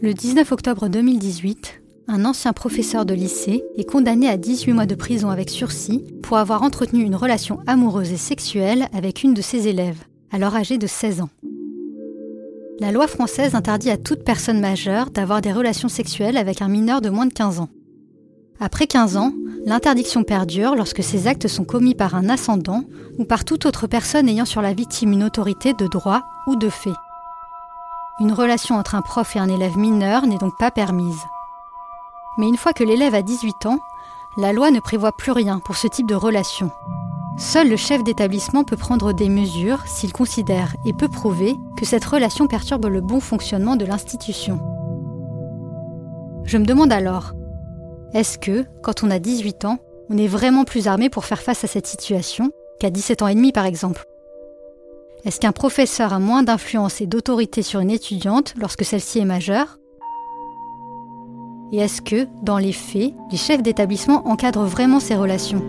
Le 0.00 0.14
19 0.14 0.52
octobre 0.52 0.88
2018, 0.88 1.82
un 2.06 2.24
ancien 2.24 2.52
professeur 2.52 3.04
de 3.04 3.14
lycée 3.14 3.64
est 3.76 3.82
condamné 3.82 4.28
à 4.28 4.36
18 4.36 4.72
mois 4.72 4.86
de 4.86 4.94
prison 4.94 5.28
avec 5.28 5.50
sursis 5.50 6.04
pour 6.22 6.36
avoir 6.36 6.62
entretenu 6.62 7.02
une 7.02 7.16
relation 7.16 7.58
amoureuse 7.66 8.12
et 8.12 8.16
sexuelle 8.16 8.86
avec 8.92 9.24
une 9.24 9.34
de 9.34 9.42
ses 9.42 9.66
élèves, 9.66 10.04
alors 10.30 10.54
âgée 10.54 10.78
de 10.78 10.86
16 10.86 11.22
ans. 11.22 11.30
La 12.78 12.92
loi 12.92 13.08
française 13.08 13.56
interdit 13.56 13.90
à 13.90 13.96
toute 13.96 14.22
personne 14.22 14.60
majeure 14.60 15.10
d'avoir 15.10 15.40
des 15.40 15.52
relations 15.52 15.88
sexuelles 15.88 16.36
avec 16.36 16.62
un 16.62 16.68
mineur 16.68 17.00
de 17.00 17.10
moins 17.10 17.26
de 17.26 17.34
15 17.34 17.58
ans. 17.58 17.68
Après 18.60 18.86
15 18.86 19.16
ans, 19.16 19.32
l'interdiction 19.66 20.22
perdure 20.22 20.76
lorsque 20.76 21.02
ces 21.02 21.26
actes 21.26 21.48
sont 21.48 21.64
commis 21.64 21.96
par 21.96 22.14
un 22.14 22.28
ascendant 22.28 22.84
ou 23.18 23.24
par 23.24 23.44
toute 23.44 23.66
autre 23.66 23.88
personne 23.88 24.28
ayant 24.28 24.44
sur 24.44 24.62
la 24.62 24.74
victime 24.74 25.12
une 25.12 25.24
autorité 25.24 25.72
de 25.72 25.88
droit 25.88 26.22
ou 26.46 26.54
de 26.54 26.68
fait. 26.68 26.94
Une 28.20 28.32
relation 28.32 28.74
entre 28.74 28.96
un 28.96 29.02
prof 29.02 29.36
et 29.36 29.38
un 29.38 29.48
élève 29.48 29.78
mineur 29.78 30.26
n'est 30.26 30.38
donc 30.38 30.58
pas 30.58 30.72
permise. 30.72 31.22
Mais 32.36 32.48
une 32.48 32.56
fois 32.56 32.72
que 32.72 32.82
l'élève 32.82 33.14
a 33.14 33.22
18 33.22 33.66
ans, 33.66 33.78
la 34.36 34.52
loi 34.52 34.72
ne 34.72 34.80
prévoit 34.80 35.16
plus 35.16 35.30
rien 35.30 35.60
pour 35.60 35.76
ce 35.76 35.86
type 35.86 36.08
de 36.08 36.16
relation. 36.16 36.72
Seul 37.38 37.68
le 37.68 37.76
chef 37.76 38.02
d'établissement 38.02 38.64
peut 38.64 38.76
prendre 38.76 39.12
des 39.12 39.28
mesures 39.28 39.86
s'il 39.86 40.12
considère 40.12 40.74
et 40.84 40.92
peut 40.92 41.08
prouver 41.08 41.54
que 41.76 41.84
cette 41.84 42.04
relation 42.04 42.48
perturbe 42.48 42.86
le 42.86 43.00
bon 43.00 43.20
fonctionnement 43.20 43.76
de 43.76 43.84
l'institution. 43.84 44.58
Je 46.42 46.58
me 46.58 46.64
demande 46.64 46.92
alors, 46.92 47.34
est-ce 48.14 48.36
que, 48.36 48.64
quand 48.82 49.04
on 49.04 49.12
a 49.12 49.20
18 49.20 49.64
ans, 49.64 49.78
on 50.10 50.18
est 50.18 50.26
vraiment 50.26 50.64
plus 50.64 50.88
armé 50.88 51.08
pour 51.08 51.24
faire 51.24 51.42
face 51.42 51.62
à 51.62 51.68
cette 51.68 51.86
situation 51.86 52.50
qu'à 52.80 52.90
17 52.90 53.22
ans 53.22 53.28
et 53.28 53.36
demi 53.36 53.52
par 53.52 53.66
exemple? 53.66 54.07
Est-ce 55.24 55.40
qu'un 55.40 55.52
professeur 55.52 56.12
a 56.12 56.20
moins 56.20 56.42
d'influence 56.42 57.00
et 57.00 57.06
d'autorité 57.06 57.62
sur 57.62 57.80
une 57.80 57.90
étudiante 57.90 58.54
lorsque 58.56 58.84
celle-ci 58.84 59.18
est 59.18 59.24
majeure? 59.24 59.78
Et 61.72 61.78
est-ce 61.78 62.00
que, 62.00 62.26
dans 62.42 62.58
les 62.58 62.72
faits, 62.72 63.12
les 63.30 63.36
chefs 63.36 63.62
d'établissement 63.62 64.26
encadrent 64.28 64.64
vraiment 64.64 65.00
ces 65.00 65.16
relations? 65.16 65.62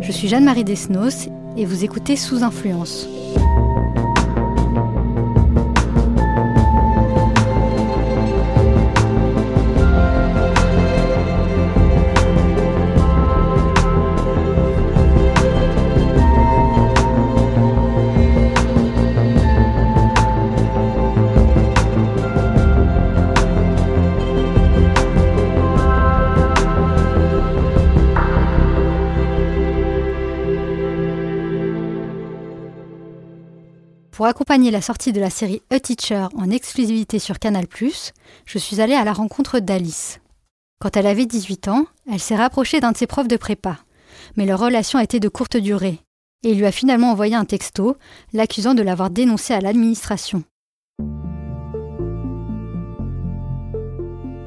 Je 0.00 0.12
suis 0.12 0.28
Jeanne-Marie 0.28 0.64
Desnos 0.64 1.28
et 1.56 1.64
vous 1.64 1.84
écoutez 1.84 2.16
Sous 2.16 2.42
Influence. 2.42 3.06
Pour 34.16 34.24
accompagner 34.24 34.70
la 34.70 34.80
sortie 34.80 35.12
de 35.12 35.20
la 35.20 35.28
série 35.28 35.60
A 35.68 35.78
Teacher 35.78 36.28
en 36.38 36.48
exclusivité 36.48 37.18
sur 37.18 37.38
Canal+, 37.38 37.66
je 38.46 38.58
suis 38.58 38.80
allée 38.80 38.94
à 38.94 39.04
la 39.04 39.12
rencontre 39.12 39.58
d'Alice. 39.58 40.20
Quand 40.80 40.96
elle 40.96 41.06
avait 41.06 41.26
18 41.26 41.68
ans, 41.68 41.84
elle 42.10 42.18
s'est 42.18 42.34
rapprochée 42.34 42.80
d'un 42.80 42.92
de 42.92 42.96
ses 42.96 43.06
profs 43.06 43.28
de 43.28 43.36
prépa. 43.36 43.76
Mais 44.38 44.46
leur 44.46 44.58
relation 44.58 44.98
a 44.98 45.02
été 45.02 45.20
de 45.20 45.28
courte 45.28 45.58
durée, 45.58 46.00
et 46.44 46.52
il 46.52 46.56
lui 46.56 46.64
a 46.64 46.72
finalement 46.72 47.10
envoyé 47.10 47.34
un 47.34 47.44
texto 47.44 47.98
l'accusant 48.32 48.72
de 48.72 48.80
l'avoir 48.80 49.10
dénoncé 49.10 49.52
à 49.52 49.60
l'administration. 49.60 50.44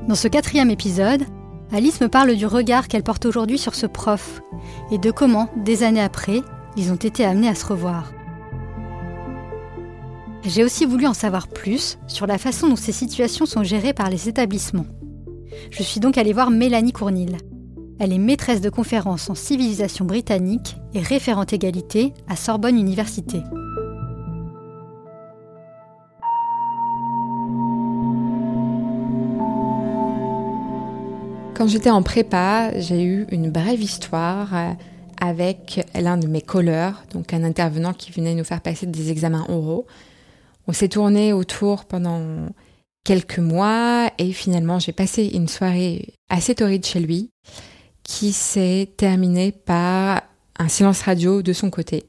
Dans 0.08 0.16
ce 0.16 0.28
quatrième 0.28 0.72
épisode, 0.72 1.26
Alice 1.72 2.02
me 2.02 2.10
parle 2.10 2.34
du 2.34 2.48
regard 2.48 2.88
qu'elle 2.88 3.04
porte 3.04 3.28
aujourd'hui 3.28 3.60
sur 3.60 3.76
ce 3.76 3.86
prof, 3.86 4.42
et 4.90 4.98
de 4.98 5.12
comment, 5.12 5.48
des 5.58 5.84
années 5.84 6.02
après, 6.02 6.42
ils 6.76 6.92
ont 6.92 6.96
été 6.96 7.24
amenés 7.24 7.50
à 7.50 7.54
se 7.54 7.68
revoir. 7.68 8.12
J'ai 10.46 10.64
aussi 10.64 10.86
voulu 10.86 11.06
en 11.06 11.14
savoir 11.14 11.50
plus 11.50 11.98
sur 12.08 12.26
la 12.26 12.38
façon 12.38 12.70
dont 12.70 12.78
ces 12.78 12.94
situations 12.94 13.46
sont 13.46 13.64
gérées 13.64 13.94
par 13.94 14.10
les 14.10 14.30
établissements. 14.30 14.86
Je 15.70 15.84
suis 15.84 16.00
donc 16.00 16.18
allée 16.18 16.32
voir 16.32 16.50
Mélanie 16.50 16.94
Cournil. 16.94 17.36
Elle 18.00 18.14
est 18.14 18.18
maîtresse 18.18 18.62
de 18.62 18.70
conférences 18.70 19.30
en 19.30 19.36
civilisation 19.36 20.06
britannique 20.06 20.78
et 20.94 21.02
référente 21.02 21.52
égalité 21.52 22.14
à 22.30 22.38
Sorbonne 22.38 22.78
Université. 22.78 23.42
Quand 31.54 31.68
j'étais 31.68 31.90
en 31.90 32.02
prépa, 32.02 32.72
j'ai 32.80 33.04
eu 33.04 33.28
une 33.32 33.52
brève 33.52 33.82
histoire 33.82 34.56
euh, 34.56 34.72
avec 35.20 35.86
l'un 35.94 36.16
de 36.16 36.28
mes 36.28 36.42
colleurs, 36.42 37.04
donc 37.14 37.34
un 37.34 37.44
intervenant 37.44 37.92
qui 37.92 38.14
venait 38.14 38.34
nous 38.34 38.46
faire 38.46 38.62
passer 38.62 38.86
des 38.86 39.12
examens 39.12 39.46
oraux. 39.50 39.86
On 40.70 40.72
s'est 40.72 40.90
tourné 40.90 41.34
autour 41.34 41.86
pendant 41.86 42.22
quelques 43.04 43.40
mois 43.40 44.12
et 44.20 44.32
finalement 44.32 44.78
j'ai 44.78 44.92
passé 44.92 45.26
une 45.34 45.48
soirée 45.48 46.14
assez 46.30 46.54
torride 46.54 46.86
chez 46.86 47.00
lui 47.00 47.32
qui 48.04 48.32
s'est 48.34 48.88
terminée 48.96 49.52
par 49.52 50.22
un 50.60 50.68
silence 50.68 51.02
radio 51.02 51.42
de 51.42 51.54
son 51.54 51.72
côté. 51.72 52.06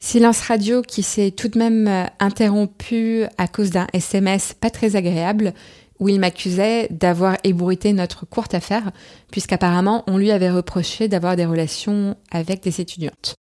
Silence 0.00 0.42
radio 0.42 0.80
qui 0.80 1.02
s'est 1.02 1.32
tout 1.32 1.48
de 1.48 1.58
même 1.58 2.08
interrompu 2.20 3.24
à 3.36 3.48
cause 3.48 3.70
d'un 3.70 3.88
SMS 3.92 4.54
pas 4.54 4.70
très 4.70 4.94
agréable 4.94 5.52
où 5.98 6.08
il 6.08 6.20
m'accusait 6.20 6.86
d'avoir 6.92 7.36
ébruité 7.42 7.92
notre 7.94 8.26
courte 8.26 8.54
affaire 8.54 8.92
puisqu'apparemment 9.32 10.04
on 10.06 10.18
lui 10.18 10.30
avait 10.30 10.52
reproché 10.52 11.08
d'avoir 11.08 11.34
des 11.34 11.46
relations 11.46 12.16
avec 12.30 12.62
des 12.62 12.80
étudiantes. 12.80 13.34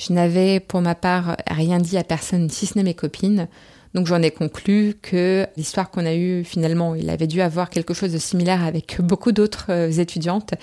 Je 0.00 0.14
n'avais 0.14 0.60
pour 0.60 0.80
ma 0.80 0.94
part 0.94 1.36
rien 1.46 1.78
dit 1.78 1.98
à 1.98 2.04
personne 2.04 2.48
si 2.48 2.64
ce 2.64 2.78
n'est 2.78 2.84
mes 2.84 2.94
copines. 2.94 3.48
Donc 3.92 4.06
j'en 4.06 4.22
ai 4.22 4.30
conclu 4.30 4.94
que 5.02 5.46
l'histoire 5.58 5.90
qu'on 5.90 6.06
a 6.06 6.14
eue 6.14 6.42
finalement, 6.42 6.94
il 6.94 7.10
avait 7.10 7.26
dû 7.26 7.42
avoir 7.42 7.68
quelque 7.68 7.92
chose 7.92 8.10
de 8.10 8.18
similaire 8.18 8.64
avec 8.64 8.98
beaucoup 9.02 9.30
d'autres 9.30 9.66
euh, 9.68 9.90
étudiantes 9.90 10.54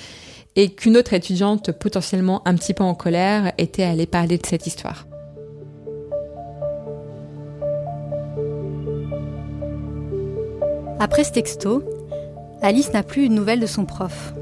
et 0.56 0.74
qu'une 0.74 0.98
autre 0.98 1.14
étudiante 1.14 1.72
potentiellement 1.72 2.42
un 2.48 2.56
petit 2.56 2.74
peu 2.74 2.84
en 2.84 2.96
colère 2.96 3.52
était 3.60 3.84
allée 3.84 4.08
parler 4.08 4.40
de 4.40 4.46
cette 4.48 4.66
histoire. 4.66 5.06
Après 11.00 11.24
ce 11.24 11.32
texto, 11.32 11.84
Alice 12.64 12.92
n'a 12.92 13.04
plus 13.04 13.26
eu 13.26 13.30
de 13.30 13.36
nouvelles 13.36 13.60
de 13.60 13.68
son 13.68 13.86
prof. 13.86 14.34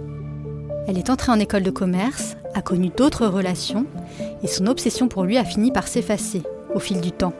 Elle 0.87 0.97
est 0.97 1.09
entrée 1.09 1.31
en 1.31 1.39
école 1.39 1.63
de 1.63 1.71
commerce, 1.71 2.37
a 2.53 2.61
connu 2.61 2.89
d'autres 2.95 3.25
relations, 3.25 3.85
et 4.43 4.47
son 4.47 4.67
obsession 4.67 5.07
pour 5.07 5.23
lui 5.23 5.37
a 5.37 5.45
fini 5.45 5.71
par 5.71 5.87
s'effacer 5.87 6.43
au 6.73 6.79
fil 6.79 7.01
du 7.01 7.11
temps. 7.11 7.33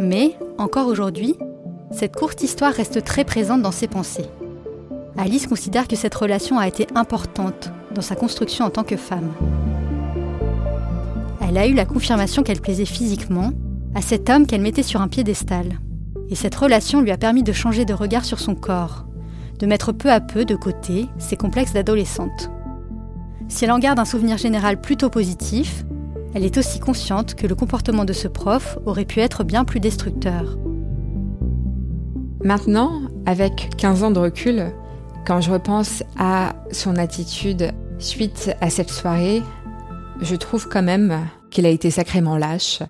Mais, 0.00 0.36
encore 0.58 0.86
aujourd'hui, 0.86 1.36
cette 1.90 2.16
courte 2.16 2.42
histoire 2.42 2.72
reste 2.72 3.04
très 3.04 3.24
présente 3.24 3.62
dans 3.62 3.72
ses 3.72 3.88
pensées. 3.88 4.26
Alice 5.18 5.46
considère 5.46 5.88
que 5.88 5.96
cette 5.96 6.14
relation 6.14 6.58
a 6.58 6.68
été 6.68 6.86
importante 6.94 7.70
dans 7.94 8.02
sa 8.02 8.16
construction 8.16 8.64
en 8.64 8.70
tant 8.70 8.84
que 8.84 8.96
femme. 8.96 9.32
Elle 11.40 11.58
a 11.58 11.66
eu 11.66 11.74
la 11.74 11.86
confirmation 11.86 12.42
qu'elle 12.42 12.60
plaisait 12.60 12.84
physiquement 12.84 13.52
à 13.94 14.02
cet 14.02 14.28
homme 14.28 14.46
qu'elle 14.46 14.60
mettait 14.60 14.82
sur 14.82 15.00
un 15.00 15.08
piédestal. 15.08 15.78
Et 16.28 16.34
cette 16.34 16.54
relation 16.54 17.00
lui 17.00 17.12
a 17.12 17.16
permis 17.16 17.42
de 17.42 17.52
changer 17.52 17.84
de 17.84 17.94
regard 17.94 18.24
sur 18.24 18.40
son 18.40 18.54
corps, 18.54 19.05
de 19.58 19.66
mettre 19.66 19.92
peu 19.92 20.10
à 20.10 20.20
peu 20.20 20.44
de 20.44 20.54
côté 20.54 21.06
ses 21.18 21.36
complexes 21.36 21.72
d'adolescente. 21.72 22.50
Si 23.48 23.64
elle 23.64 23.72
en 23.72 23.78
garde 23.78 23.98
un 23.98 24.04
souvenir 24.04 24.38
général 24.38 24.80
plutôt 24.80 25.10
positif, 25.10 25.84
elle 26.34 26.44
est 26.44 26.58
aussi 26.58 26.80
consciente 26.80 27.34
que 27.34 27.46
le 27.46 27.54
comportement 27.54 28.04
de 28.04 28.12
ce 28.12 28.28
prof 28.28 28.78
aurait 28.84 29.04
pu 29.04 29.20
être 29.20 29.44
bien 29.44 29.64
plus 29.64 29.80
destructeur. 29.80 30.58
Maintenant, 32.44 33.00
avec 33.24 33.70
15 33.76 34.02
ans 34.02 34.10
de 34.10 34.20
recul, 34.20 34.72
quand 35.26 35.40
je 35.40 35.50
repense 35.50 36.02
à 36.18 36.54
son 36.72 36.96
attitude 36.96 37.72
Suite 37.98 38.54
à 38.60 38.68
cette 38.68 38.90
soirée, 38.90 39.42
je 40.20 40.36
trouve 40.36 40.68
quand 40.68 40.82
même 40.82 41.26
qu'il 41.50 41.64
a 41.64 41.70
été 41.70 41.90
sacrément 41.90 42.36
lâche. 42.36 42.82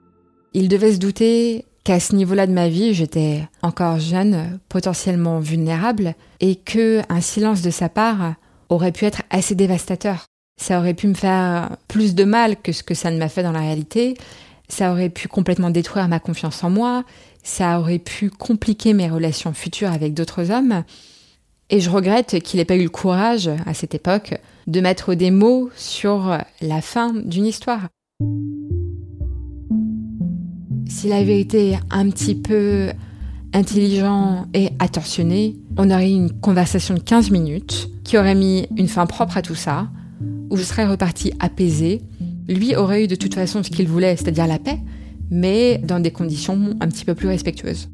Il 0.53 0.69
devait 0.69 0.95
se 0.95 0.99
douter 0.99 1.65
qu'à 1.87 2.01
ce 2.01 2.17
niveau-là 2.17 2.49
de 2.49 2.53
ma 2.53 2.69
vie, 2.69 2.95
j'étais 2.95 3.49
encore 3.63 4.01
jeune, 4.01 4.59
potentiellement 4.69 5.39
vulnérable, 5.39 6.17
et 6.41 6.57
que 6.57 7.01
un 7.09 7.21
silence 7.21 7.63
de 7.63 7.71
sa 7.71 7.89
part 7.89 8.35
aurait 8.69 8.91
pu 8.91 9.05
être 9.05 9.23
assez 9.31 9.55
dévastateur. 9.55 10.25
Ça 10.61 10.81
aurait 10.81 10.95
pu 10.95 11.07
me 11.07 11.15
faire 11.15 11.77
plus 11.87 12.17
de 12.17 12.25
mal 12.25 12.57
que 12.61 12.73
ce 12.73 12.83
que 12.83 12.95
ça 12.95 13.13
ne 13.13 13.19
m'a 13.19 13.29
fait 13.29 13.45
dans 13.45 13.53
la 13.53 13.61
réalité. 13.61 14.17
Ça 14.69 14.91
aurait 14.91 15.11
pu 15.11 15.29
complètement 15.29 15.71
détruire 15.71 16.09
ma 16.09 16.19
confiance 16.19 16.65
en 16.65 16.71
moi. 16.71 17.05
Ça 17.45 17.79
aurait 17.79 18.01
pu 18.01 18.31
compliquer 18.31 18.93
mes 18.93 19.09
relations 19.09 19.53
futures 19.53 19.93
avec 19.93 20.13
d'autres 20.13 20.51
hommes. 20.51 20.83
Et 21.71 21.79
je 21.79 21.89
regrette 21.89 22.41
qu'il 22.41 22.59
n'ait 22.59 22.65
pas 22.65 22.75
eu 22.75 22.83
le 22.83 22.89
courage, 22.89 23.49
à 23.65 23.75
cette 23.75 23.95
époque, 23.95 24.35
de 24.67 24.81
mettre 24.81 25.15
des 25.15 25.31
mots 25.31 25.71
sur 25.77 26.37
la 26.61 26.81
fin 26.81 27.13
d'une 27.15 27.47
histoire. 27.47 27.83
S'il 30.97 31.13
avait 31.13 31.39
été 31.39 31.77
un 31.91 32.09
petit 32.09 32.35
peu 32.35 32.91
intelligent 33.53 34.47
et 34.55 34.71
attentionné, 34.79 35.55
on 35.77 35.91
aurait 35.91 36.11
eu 36.11 36.15
une 36.15 36.41
conversation 36.41 36.95
de 36.95 37.01
15 37.01 37.31
minutes 37.31 37.91
qui 38.03 38.17
aurait 38.17 38.35
mis 38.35 38.67
une 38.79 38.89
fin 38.89 39.05
propre 39.05 39.37
à 39.37 39.43
tout 39.43 39.55
ça, 39.55 39.91
où 40.49 40.57
je 40.57 40.63
serais 40.63 40.87
reparti 40.87 41.35
apaisé. 41.39 42.01
Lui 42.49 42.75
aurait 42.77 43.05
eu 43.05 43.09
de 43.09 43.15
toute 43.15 43.35
façon 43.35 43.63
ce 43.63 43.69
qu'il 43.69 43.87
voulait, 43.87 44.17
c'est-à-dire 44.17 44.47
la 44.47 44.59
paix, 44.59 44.79
mais 45.31 45.77
dans 45.77 46.01
des 46.01 46.13
conditions 46.13 46.75
un 46.81 46.89
petit 46.89 47.05
peu 47.05 47.15
plus 47.15 47.29
respectueuses. 47.29 47.91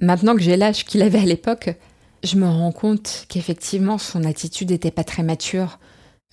Maintenant 0.00 0.34
que 0.34 0.42
j'ai 0.42 0.56
l'âge 0.56 0.84
qu'il 0.84 1.02
avait 1.02 1.20
à 1.20 1.26
l'époque, 1.26 1.76
je 2.24 2.34
me 2.38 2.46
rends 2.48 2.72
compte 2.72 3.24
qu'effectivement 3.28 3.98
son 3.98 4.24
attitude 4.24 4.72
n'était 4.72 4.90
pas 4.90 5.04
très 5.04 5.22
mature. 5.22 5.78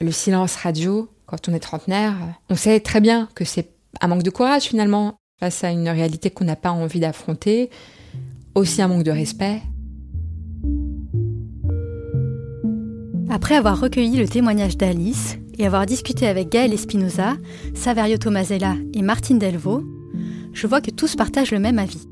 Le 0.01 0.12
silence 0.12 0.56
radio, 0.56 1.07
quand 1.27 1.47
on 1.50 1.53
est 1.53 1.59
trentenaire, 1.59 2.15
on 2.50 2.56
sait 2.56 2.80
très 2.80 3.00
bien 3.00 3.30
que 3.36 3.45
c'est 3.45 3.69
un 4.01 4.07
manque 4.07 4.24
de 4.24 4.31
courage 4.31 4.63
finalement 4.63 5.19
face 5.40 5.66
à 5.66 5.72
une 5.72 5.90
réalité 5.90 6.30
qu'on 6.30 6.46
n'a 6.46 6.56
pas 6.56 6.72
envie 6.72 7.02
d'affronter, 7.02 7.70
aussi 8.54 8.82
un 8.82 8.88
manque 8.88 9.04
de 9.04 9.12
respect. 9.12 9.62
Après 13.30 13.56
avoir 13.56 13.80
recueilli 13.80 14.16
le 14.16 14.30
témoignage 14.30 14.78
d'Alice 14.78 15.38
et 15.58 15.66
avoir 15.66 15.86
discuté 15.86 16.26
avec 16.28 16.50
Gaël 16.50 16.72
Espinoza, 16.72 17.34
Saverio 17.74 18.18
Tomasella 18.18 18.76
et 18.94 19.02
Martine 19.02 19.38
Delvaux, 19.38 19.84
je 20.54 20.68
vois 20.68 20.80
que 20.80 20.92
tous 20.92 21.18
partagent 21.18 21.52
le 21.52 21.60
même 21.60 21.80
avis. 21.80 22.08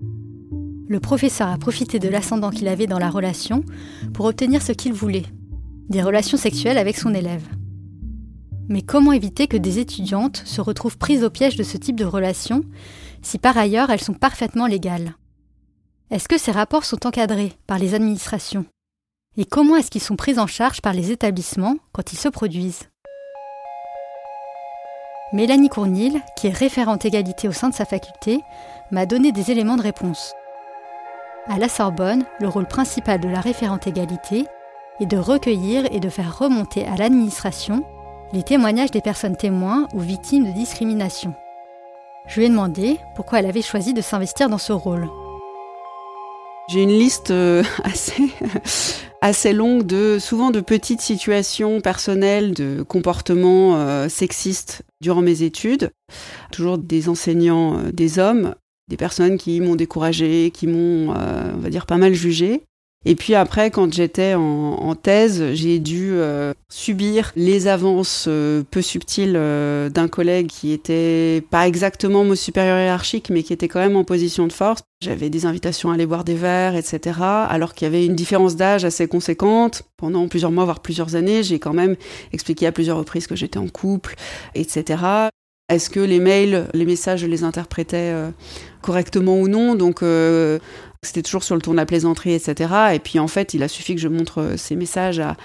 Le 0.89 0.99
professeur 0.99 1.47
a 1.47 1.57
profité 1.57 1.99
de 1.99 2.09
l'ascendant 2.09 2.49
qu'il 2.49 2.67
avait 2.67 2.87
dans 2.87 2.99
la 2.99 3.09
relation 3.09 3.63
pour 4.13 4.25
obtenir 4.25 4.61
ce 4.61 4.73
qu'il 4.73 4.91
voulait, 4.91 5.25
des 5.87 6.01
relations 6.01 6.37
sexuelles 6.37 6.77
avec 6.77 6.97
son 6.97 7.13
élève. 7.13 7.47
Mais 8.67 8.81
comment 8.81 9.13
éviter 9.13 9.47
que 9.47 9.57
des 9.57 9.79
étudiantes 9.79 10.41
se 10.45 10.59
retrouvent 10.59 10.97
prises 10.97 11.23
au 11.23 11.29
piège 11.29 11.55
de 11.55 11.63
ce 11.63 11.77
type 11.77 11.95
de 11.97 12.05
relation 12.05 12.63
si 13.23 13.39
par 13.39 13.57
ailleurs 13.57 13.89
elles 13.89 14.01
sont 14.01 14.13
parfaitement 14.13 14.67
légales 14.67 15.15
Est-ce 16.11 16.27
que 16.27 16.37
ces 16.37 16.51
rapports 16.51 16.85
sont 16.85 17.07
encadrés 17.07 17.53
par 17.65 17.79
les 17.79 17.95
administrations? 17.95 18.65
Et 19.35 19.45
comment 19.45 19.77
est-ce 19.77 19.89
qu'ils 19.89 20.01
sont 20.01 20.15
pris 20.15 20.37
en 20.37 20.45
charge 20.45 20.81
par 20.81 20.93
les 20.93 21.09
établissements 21.09 21.77
quand 21.91 22.13
ils 22.13 22.19
se 22.19 22.29
produisent? 22.29 22.89
Mélanie 25.31 25.69
Cournil, 25.69 26.21
qui 26.37 26.45
est 26.45 26.55
référente 26.55 27.05
égalité 27.05 27.47
au 27.47 27.51
sein 27.51 27.69
de 27.69 27.73
sa 27.73 27.85
faculté, 27.85 28.39
m'a 28.91 29.07
donné 29.07 29.31
des 29.31 29.49
éléments 29.49 29.77
de 29.77 29.81
réponse. 29.81 30.35
À 31.47 31.57
la 31.57 31.67
Sorbonne, 31.67 32.23
le 32.39 32.47
rôle 32.47 32.67
principal 32.67 33.19
de 33.19 33.27
la 33.27 33.41
référente 33.41 33.87
égalité 33.87 34.45
est 34.99 35.07
de 35.07 35.17
recueillir 35.17 35.87
et 35.91 35.99
de 35.99 36.09
faire 36.09 36.37
remonter 36.37 36.85
à 36.85 36.95
l'administration 36.95 37.83
les 38.31 38.43
témoignages 38.43 38.91
des 38.91 39.01
personnes 39.01 39.35
témoins 39.35 39.87
ou 39.93 39.99
victimes 39.99 40.45
de 40.45 40.51
discrimination. 40.51 41.33
Je 42.27 42.39
lui 42.39 42.45
ai 42.45 42.49
demandé 42.49 42.97
pourquoi 43.15 43.39
elle 43.39 43.45
avait 43.45 43.61
choisi 43.61 43.93
de 43.93 44.01
s'investir 44.01 44.49
dans 44.49 44.57
ce 44.57 44.71
rôle. 44.71 45.09
J'ai 46.69 46.81
une 46.81 46.97
liste 46.97 47.31
euh, 47.31 47.63
assez, 47.83 48.31
assez 49.21 49.51
longue 49.51 49.85
de 49.85 50.17
souvent 50.19 50.49
de 50.49 50.61
petites 50.61 51.01
situations 51.01 51.81
personnelles 51.81 52.53
de 52.53 52.81
comportements 52.81 53.75
euh, 53.75 54.07
sexistes 54.07 54.83
durant 55.01 55.21
mes 55.21 55.43
études. 55.43 55.91
Toujours 56.51 56.77
des 56.77 57.09
enseignants, 57.09 57.79
euh, 57.79 57.91
des 57.91 58.19
hommes, 58.19 58.55
des 58.87 58.97
personnes 58.97 59.37
qui 59.37 59.59
m'ont 59.59 59.75
découragé, 59.75 60.51
qui 60.51 60.67
m'ont, 60.67 61.09
on 61.09 61.59
va 61.59 61.69
dire, 61.69 61.85
pas 61.85 61.97
mal 61.97 62.13
jugé. 62.13 62.63
Et 63.05 63.15
puis 63.15 63.35
après, 63.35 63.69
quand 63.69 63.93
j'étais 63.93 64.33
en, 64.33 64.95
thèse, 64.95 65.53
j'ai 65.53 65.79
dû 65.79 66.11
euh, 66.13 66.53
subir 66.69 67.33
les 67.35 67.67
avances 67.67 68.25
euh, 68.27 68.63
peu 68.69 68.81
subtiles 68.81 69.33
euh, 69.35 69.89
d'un 69.89 70.07
collègue 70.07 70.47
qui 70.47 70.71
était 70.71 71.43
pas 71.49 71.67
exactement 71.67 72.23
mon 72.23 72.35
supérieur 72.35 72.77
hiérarchique, 72.77 73.29
mais 73.29 73.43
qui 73.43 73.51
était 73.51 73.67
quand 73.67 73.79
même 73.79 73.97
en 73.97 74.05
position 74.05 74.47
de 74.47 74.53
force. 74.53 74.83
J'avais 75.01 75.29
des 75.29 75.45
invitations 75.45 75.91
à 75.91 75.95
aller 75.95 76.05
boire 76.05 76.23
des 76.23 76.35
verres, 76.35 76.77
etc. 76.77 77.19
Alors 77.21 77.73
qu'il 77.73 77.85
y 77.85 77.89
avait 77.89 78.05
une 78.05 78.15
différence 78.15 78.55
d'âge 78.55 78.85
assez 78.85 79.07
conséquente. 79.07 79.83
Pendant 79.97 80.27
plusieurs 80.29 80.51
mois, 80.51 80.63
voire 80.63 80.79
plusieurs 80.79 81.15
années, 81.15 81.43
j'ai 81.43 81.59
quand 81.59 81.73
même 81.73 81.97
expliqué 82.31 82.67
à 82.67 82.71
plusieurs 82.71 82.97
reprises 82.97 83.27
que 83.27 83.35
j'étais 83.35 83.59
en 83.59 83.67
couple, 83.67 84.15
etc. 84.55 85.03
Est-ce 85.67 85.89
que 85.89 85.99
les 85.99 86.19
mails, 86.19 86.67
les 86.73 86.85
messages, 86.85 87.21
je 87.21 87.27
les 87.27 87.43
interprétais 87.43 88.13
correctement 88.81 89.37
ou 89.39 89.47
non? 89.47 89.75
Donc 89.75 90.01
c'était 91.07 91.21
toujours 91.21 91.43
sur 91.43 91.55
le 91.55 91.61
ton 91.61 91.71
de 91.71 91.77
la 91.77 91.85
plaisanterie, 91.85 92.33
etc. 92.33 92.73
Et 92.93 92.99
puis 92.99 93.19
en 93.19 93.27
fait, 93.27 93.53
il 93.53 93.63
a 93.63 93.67
suffi 93.67 93.95
que 93.95 94.01
je 94.01 94.07
montre 94.07 94.41
euh, 94.41 94.57
ces 94.57 94.75
messages 94.75 95.19
à 95.19 95.35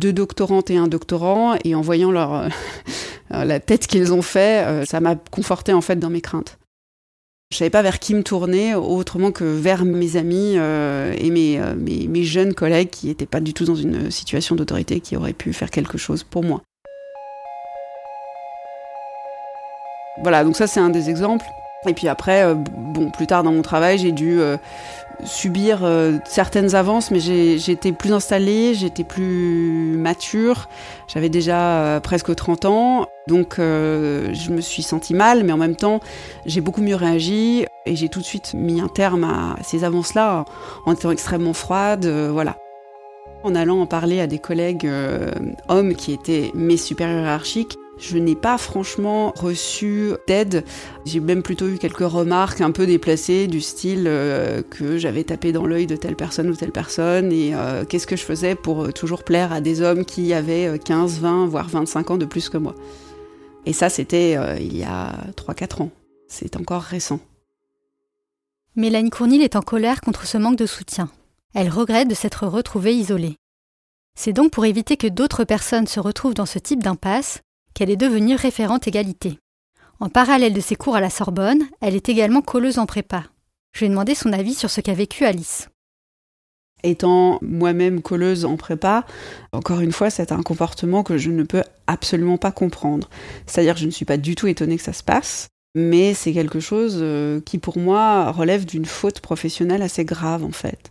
deux 0.00 0.12
doctorantes 0.12 0.70
et 0.70 0.76
un 0.76 0.88
doctorant, 0.88 1.56
et 1.64 1.74
en 1.74 1.80
voyant 1.80 2.10
leur 2.10 2.34
euh, 2.34 2.48
la 3.30 3.60
tête 3.60 3.86
qu'ils 3.86 4.12
ont 4.12 4.22
fait, 4.22 4.66
euh, 4.66 4.84
ça 4.84 5.00
m'a 5.00 5.16
conforté 5.16 5.72
en 5.72 5.80
fait 5.80 5.96
dans 5.96 6.10
mes 6.10 6.20
craintes. 6.20 6.58
Je 7.52 7.58
savais 7.58 7.70
pas 7.70 7.82
vers 7.82 7.98
qui 7.98 8.14
me 8.14 8.22
tourner 8.22 8.76
autrement 8.76 9.32
que 9.32 9.42
vers 9.42 9.84
mes 9.84 10.16
amis 10.16 10.54
et 10.54 11.30
mes, 11.30 11.60
mes, 11.76 12.06
mes, 12.06 12.22
jeunes 12.22 12.54
collègues 12.54 12.90
qui 12.90 13.08
n'étaient 13.08 13.26
pas 13.26 13.40
du 13.40 13.52
tout 13.52 13.64
dans 13.64 13.74
une 13.74 14.08
situation 14.12 14.54
d'autorité 14.54 15.00
qui 15.00 15.16
auraient 15.16 15.32
pu 15.32 15.52
faire 15.52 15.72
quelque 15.72 15.98
chose 15.98 16.22
pour 16.22 16.44
moi. 16.44 16.62
Voilà, 20.22 20.44
donc 20.44 20.54
ça 20.54 20.68
c'est 20.68 20.78
un 20.78 20.90
des 20.90 21.10
exemples. 21.10 21.44
Et 21.86 21.94
puis 21.94 22.08
après, 22.08 22.44
euh, 22.44 22.54
bon, 22.54 23.10
plus 23.10 23.26
tard 23.26 23.42
dans 23.42 23.52
mon 23.52 23.62
travail, 23.62 23.96
j'ai 23.96 24.12
dû 24.12 24.38
euh, 24.38 24.58
subir 25.24 25.80
euh, 25.82 26.18
certaines 26.26 26.74
avances, 26.74 27.10
mais 27.10 27.20
j'étais 27.20 27.92
plus 27.92 28.12
installée, 28.12 28.74
j'étais 28.74 29.02
plus 29.02 29.96
mature, 29.96 30.68
j'avais 31.08 31.30
déjà 31.30 31.98
presque 32.02 32.34
30 32.34 32.64
ans, 32.66 33.06
donc 33.28 33.54
je 33.58 34.50
me 34.50 34.60
suis 34.60 34.82
sentie 34.82 35.14
mal, 35.14 35.42
mais 35.42 35.52
en 35.52 35.56
même 35.56 35.76
temps, 35.76 36.00
j'ai 36.44 36.60
beaucoup 36.60 36.82
mieux 36.82 36.96
réagi. 36.96 37.64
Et 37.86 37.96
j'ai 37.96 38.10
tout 38.10 38.20
de 38.20 38.24
suite 38.24 38.52
mis 38.52 38.80
un 38.80 38.88
terme 38.88 39.24
à 39.24 39.56
ces 39.62 39.84
avances-là 39.84 40.44
en 40.84 40.92
étant 40.92 41.10
extrêmement 41.10 41.54
froide, 41.54 42.06
voilà. 42.06 42.56
En 43.42 43.54
allant 43.54 43.80
en 43.80 43.86
parler 43.86 44.20
à 44.20 44.26
des 44.26 44.38
collègues 44.38 44.88
hommes 45.68 45.94
qui 45.94 46.12
étaient 46.12 46.50
mes 46.54 46.76
supérieurs 46.76 47.22
hiérarchiques, 47.22 47.76
je 48.00 48.16
n'ai 48.18 48.34
pas 48.34 48.58
franchement 48.58 49.32
reçu 49.36 50.12
d'aide. 50.26 50.64
J'ai 51.04 51.20
même 51.20 51.42
plutôt 51.42 51.68
eu 51.68 51.78
quelques 51.78 51.98
remarques 51.98 52.60
un 52.60 52.70
peu 52.70 52.86
déplacées 52.86 53.46
du 53.46 53.60
style 53.60 54.04
euh, 54.06 54.62
que 54.62 54.96
j'avais 54.98 55.24
tapé 55.24 55.52
dans 55.52 55.66
l'œil 55.66 55.86
de 55.86 55.96
telle 55.96 56.16
personne 56.16 56.48
ou 56.50 56.56
telle 56.56 56.72
personne 56.72 57.30
et 57.30 57.54
euh, 57.54 57.84
qu'est-ce 57.84 58.06
que 58.06 58.16
je 58.16 58.24
faisais 58.24 58.54
pour 58.54 58.84
euh, 58.84 58.92
toujours 58.92 59.22
plaire 59.22 59.52
à 59.52 59.60
des 59.60 59.82
hommes 59.82 60.04
qui 60.04 60.32
avaient 60.32 60.78
15, 60.78 61.20
20, 61.20 61.46
voire 61.46 61.68
25 61.68 62.12
ans 62.12 62.16
de 62.16 62.24
plus 62.24 62.48
que 62.48 62.56
moi. 62.56 62.74
Et 63.66 63.74
ça, 63.74 63.90
c'était 63.90 64.38
il 64.58 64.76
y 64.76 64.84
a 64.84 65.12
3-4 65.36 65.82
ans. 65.82 65.90
C'est 66.28 66.56
encore 66.56 66.80
récent. 66.80 67.20
Mélanie 68.74 69.10
Cournil 69.10 69.42
est 69.42 69.56
en 69.56 69.60
colère 69.60 70.00
contre 70.00 70.26
ce 70.26 70.38
manque 70.38 70.56
de 70.56 70.64
soutien. 70.64 71.10
Elle 71.54 71.68
regrette 71.68 72.08
de 72.08 72.14
s'être 72.14 72.46
retrouvée 72.46 72.94
isolée. 72.94 73.36
C'est 74.16 74.32
donc 74.32 74.50
pour 74.50 74.64
éviter 74.64 74.96
que 74.96 75.08
d'autres 75.08 75.44
personnes 75.44 75.86
se 75.86 76.00
retrouvent 76.00 76.34
dans 76.34 76.46
ce 76.46 76.58
type 76.58 76.82
d'impasse 76.82 77.40
qu'elle 77.74 77.90
est 77.90 77.96
devenue 77.96 78.34
référente 78.34 78.88
égalité. 78.88 79.38
En 80.00 80.08
parallèle 80.08 80.54
de 80.54 80.60
ses 80.60 80.76
cours 80.76 80.96
à 80.96 81.00
la 81.00 81.10
Sorbonne, 81.10 81.62
elle 81.80 81.94
est 81.94 82.08
également 82.08 82.42
colleuse 82.42 82.78
en 82.78 82.86
prépa. 82.86 83.24
Je 83.72 83.80
lui 83.80 83.86
ai 83.86 83.88
demandé 83.90 84.14
son 84.14 84.32
avis 84.32 84.54
sur 84.54 84.70
ce 84.70 84.80
qu'a 84.80 84.94
vécu 84.94 85.24
Alice. 85.24 85.68
Étant 86.82 87.38
moi-même 87.42 88.00
colleuse 88.00 88.46
en 88.46 88.56
prépa, 88.56 89.04
encore 89.52 89.80
une 89.80 89.92
fois, 89.92 90.08
c'est 90.08 90.32
un 90.32 90.42
comportement 90.42 91.02
que 91.02 91.18
je 91.18 91.30
ne 91.30 91.42
peux 91.42 91.62
absolument 91.86 92.38
pas 92.38 92.52
comprendre. 92.52 93.10
C'est-à-dire 93.46 93.74
que 93.74 93.80
je 93.80 93.86
ne 93.86 93.90
suis 93.90 94.06
pas 94.06 94.16
du 94.16 94.34
tout 94.34 94.46
étonnée 94.46 94.78
que 94.78 94.82
ça 94.82 94.94
se 94.94 95.02
passe, 95.02 95.48
mais 95.74 96.14
c'est 96.14 96.32
quelque 96.32 96.60
chose 96.60 96.98
euh, 97.00 97.40
qui 97.42 97.58
pour 97.58 97.78
moi 97.78 98.32
relève 98.32 98.64
d'une 98.64 98.86
faute 98.86 99.20
professionnelle 99.20 99.82
assez 99.82 100.04
grave 100.04 100.44
en 100.44 100.50
fait 100.50 100.90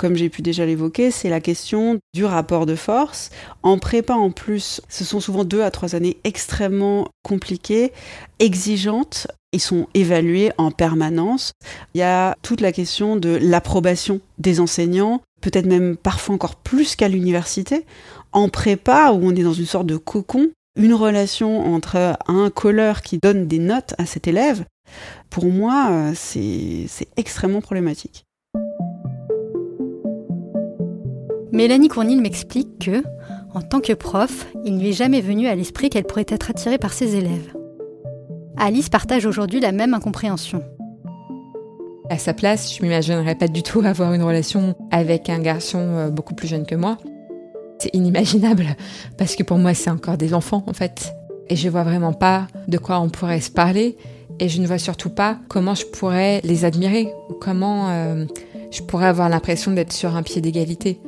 comme 0.00 0.16
j'ai 0.16 0.30
pu 0.30 0.40
déjà 0.40 0.64
l'évoquer, 0.64 1.10
c'est 1.10 1.28
la 1.28 1.42
question 1.42 1.98
du 2.14 2.24
rapport 2.24 2.64
de 2.64 2.74
force. 2.74 3.28
En 3.62 3.78
prépa 3.78 4.14
en 4.14 4.30
plus, 4.30 4.80
ce 4.88 5.04
sont 5.04 5.20
souvent 5.20 5.44
deux 5.44 5.60
à 5.60 5.70
trois 5.70 5.94
années 5.94 6.16
extrêmement 6.24 7.08
compliquées, 7.22 7.92
exigeantes. 8.38 9.26
Ils 9.52 9.60
sont 9.60 9.88
évalués 9.92 10.52
en 10.56 10.70
permanence. 10.70 11.52
Il 11.92 11.98
y 11.98 12.02
a 12.02 12.34
toute 12.40 12.62
la 12.62 12.72
question 12.72 13.16
de 13.16 13.38
l'approbation 13.42 14.22
des 14.38 14.60
enseignants, 14.60 15.20
peut-être 15.42 15.66
même 15.66 15.98
parfois 15.98 16.34
encore 16.34 16.56
plus 16.56 16.96
qu'à 16.96 17.08
l'université. 17.08 17.84
En 18.32 18.48
prépa, 18.48 19.12
où 19.12 19.20
on 19.22 19.36
est 19.36 19.42
dans 19.42 19.52
une 19.52 19.66
sorte 19.66 19.86
de 19.86 19.98
cocon, 19.98 20.48
une 20.76 20.94
relation 20.94 21.74
entre 21.74 22.16
un 22.26 22.48
colleur 22.48 23.02
qui 23.02 23.18
donne 23.22 23.46
des 23.46 23.58
notes 23.58 23.92
à 23.98 24.06
cet 24.06 24.28
élève, 24.28 24.64
pour 25.28 25.44
moi, 25.44 25.88
euh, 25.90 26.12
c'est 26.16 26.88
extrêmement 27.18 27.60
problématique. 27.60 28.24
Mélanie 31.60 31.88
Cournil 31.88 32.22
m'explique 32.22 32.78
que, 32.78 33.02
en 33.52 33.60
tant 33.60 33.80
que 33.80 33.92
prof, 33.92 34.46
il 34.64 34.76
ne 34.76 34.80
lui 34.80 34.88
est 34.88 34.92
jamais 34.94 35.20
venu 35.20 35.46
à 35.46 35.54
l'esprit 35.54 35.90
qu'elle 35.90 36.04
pourrait 36.04 36.24
être 36.26 36.48
attirée 36.48 36.78
par 36.78 36.94
ses 36.94 37.16
élèves. 37.16 37.52
Alice 38.56 38.88
partage 38.88 39.26
aujourd'hui 39.26 39.60
la 39.60 39.70
même 39.70 39.92
incompréhension. 39.92 40.64
À 42.08 42.16
sa 42.16 42.32
place, 42.32 42.74
je 42.74 42.82
m'imaginerais 42.82 43.34
pas 43.34 43.46
du 43.46 43.62
tout 43.62 43.80
avoir 43.84 44.14
une 44.14 44.22
relation 44.22 44.74
avec 44.90 45.28
un 45.28 45.38
garçon 45.38 45.80
euh, 45.80 46.08
beaucoup 46.08 46.34
plus 46.34 46.48
jeune 46.48 46.64
que 46.64 46.76
moi. 46.76 46.96
C'est 47.78 47.94
inimaginable, 47.94 48.64
parce 49.18 49.36
que 49.36 49.42
pour 49.42 49.58
moi, 49.58 49.74
c'est 49.74 49.90
encore 49.90 50.16
des 50.16 50.32
enfants, 50.32 50.64
en 50.66 50.72
fait. 50.72 51.12
Et 51.50 51.56
je 51.56 51.68
vois 51.68 51.84
vraiment 51.84 52.14
pas 52.14 52.46
de 52.68 52.78
quoi 52.78 53.00
on 53.00 53.10
pourrait 53.10 53.42
se 53.42 53.50
parler, 53.50 53.98
et 54.38 54.48
je 54.48 54.62
ne 54.62 54.66
vois 54.66 54.78
surtout 54.78 55.10
pas 55.10 55.36
comment 55.48 55.74
je 55.74 55.84
pourrais 55.84 56.40
les 56.42 56.64
admirer, 56.64 57.12
ou 57.28 57.34
comment 57.34 57.90
euh, 57.90 58.24
je 58.70 58.80
pourrais 58.80 59.08
avoir 59.08 59.28
l'impression 59.28 59.72
d'être 59.72 59.92
sur 59.92 60.16
un 60.16 60.22
pied 60.22 60.40
d'égalité 60.40 60.98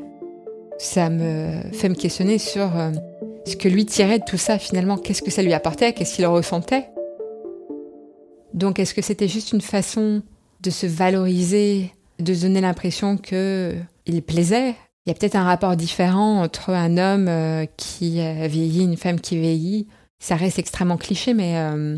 ça 0.82 1.10
me 1.10 1.62
fait 1.72 1.88
me 1.88 1.94
questionner 1.94 2.38
sur 2.38 2.76
euh, 2.76 2.90
ce 3.46 3.54
que 3.54 3.68
lui 3.68 3.86
tirait 3.86 4.18
de 4.18 4.24
tout 4.24 4.36
ça 4.36 4.58
finalement. 4.58 4.96
Qu'est-ce 4.98 5.22
que 5.22 5.30
ça 5.30 5.42
lui 5.42 5.52
apportait? 5.52 5.92
Qu'est-ce 5.92 6.16
qu'il 6.16 6.26
ressentait? 6.26 6.88
Donc 8.52 8.78
est-ce 8.78 8.92
que 8.92 9.00
c'était 9.00 9.28
juste 9.28 9.52
une 9.52 9.60
façon 9.60 10.22
de 10.60 10.70
se 10.70 10.86
valoriser, 10.86 11.92
de 12.18 12.34
se 12.34 12.42
donner 12.42 12.60
l'impression 12.60 13.16
qu'il 13.16 14.22
plaisait? 14.26 14.74
Il 15.06 15.08
y 15.08 15.12
a 15.12 15.14
peut-être 15.14 15.36
un 15.36 15.44
rapport 15.44 15.76
différent 15.76 16.42
entre 16.42 16.70
un 16.70 16.98
homme 16.98 17.28
euh, 17.28 17.64
qui 17.76 18.20
vieillit, 18.48 18.84
une 18.84 18.96
femme 18.96 19.20
qui 19.20 19.38
vieillit. 19.38 19.86
Ça 20.18 20.34
reste 20.34 20.58
extrêmement 20.58 20.96
cliché, 20.96 21.32
mais 21.32 21.58
euh, 21.58 21.96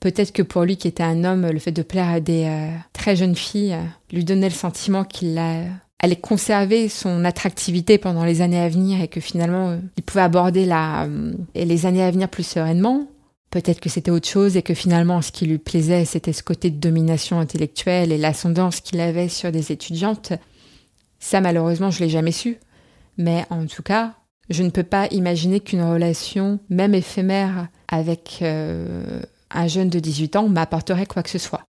peut-être 0.00 0.32
que 0.32 0.42
pour 0.42 0.64
lui 0.64 0.78
qui 0.78 0.88
était 0.88 1.02
un 1.02 1.24
homme, 1.24 1.46
le 1.46 1.58
fait 1.58 1.72
de 1.72 1.82
plaire 1.82 2.08
à 2.08 2.20
des 2.20 2.70
très 2.94 3.16
jeunes 3.16 3.36
filles 3.36 3.76
lui 4.12 4.24
donnait 4.24 4.48
le 4.48 4.54
sentiment 4.54 5.04
qu'il 5.04 5.34
l'a 5.34 5.64
allait 6.04 6.16
conserver 6.16 6.88
son 6.88 7.24
attractivité 7.24 7.98
pendant 7.98 8.24
les 8.24 8.40
années 8.42 8.60
à 8.60 8.68
venir 8.68 9.00
et 9.00 9.08
que 9.08 9.20
finalement 9.20 9.70
euh, 9.70 9.78
il 9.96 10.02
pouvait 10.02 10.22
aborder 10.22 10.66
la, 10.66 11.04
euh, 11.04 11.32
les 11.54 11.86
années 11.86 12.02
à 12.02 12.10
venir 12.10 12.28
plus 12.28 12.46
sereinement. 12.46 13.08
Peut-être 13.50 13.80
que 13.80 13.88
c'était 13.88 14.10
autre 14.10 14.28
chose 14.28 14.56
et 14.56 14.62
que 14.62 14.74
finalement 14.74 15.22
ce 15.22 15.32
qui 15.32 15.46
lui 15.46 15.58
plaisait 15.58 16.04
c'était 16.04 16.32
ce 16.32 16.42
côté 16.42 16.70
de 16.70 16.78
domination 16.78 17.40
intellectuelle 17.40 18.12
et 18.12 18.18
l'ascendance 18.18 18.80
qu'il 18.80 19.00
avait 19.00 19.28
sur 19.28 19.50
des 19.50 19.72
étudiantes. 19.72 20.32
Ça 21.20 21.40
malheureusement 21.40 21.90
je 21.90 22.00
l'ai 22.00 22.10
jamais 22.10 22.32
su. 22.32 22.58
Mais 23.16 23.44
en 23.50 23.66
tout 23.66 23.82
cas, 23.82 24.14
je 24.50 24.62
ne 24.62 24.70
peux 24.70 24.82
pas 24.82 25.06
imaginer 25.10 25.60
qu'une 25.60 25.82
relation, 25.82 26.58
même 26.68 26.94
éphémère, 26.94 27.68
avec 27.88 28.40
euh, 28.42 29.20
un 29.50 29.66
jeune 29.68 29.88
de 29.88 30.00
18 30.00 30.36
ans 30.36 30.48
m'apporterait 30.48 31.06
quoi 31.06 31.22
que 31.22 31.30
ce 31.30 31.38
soit. 31.38 31.63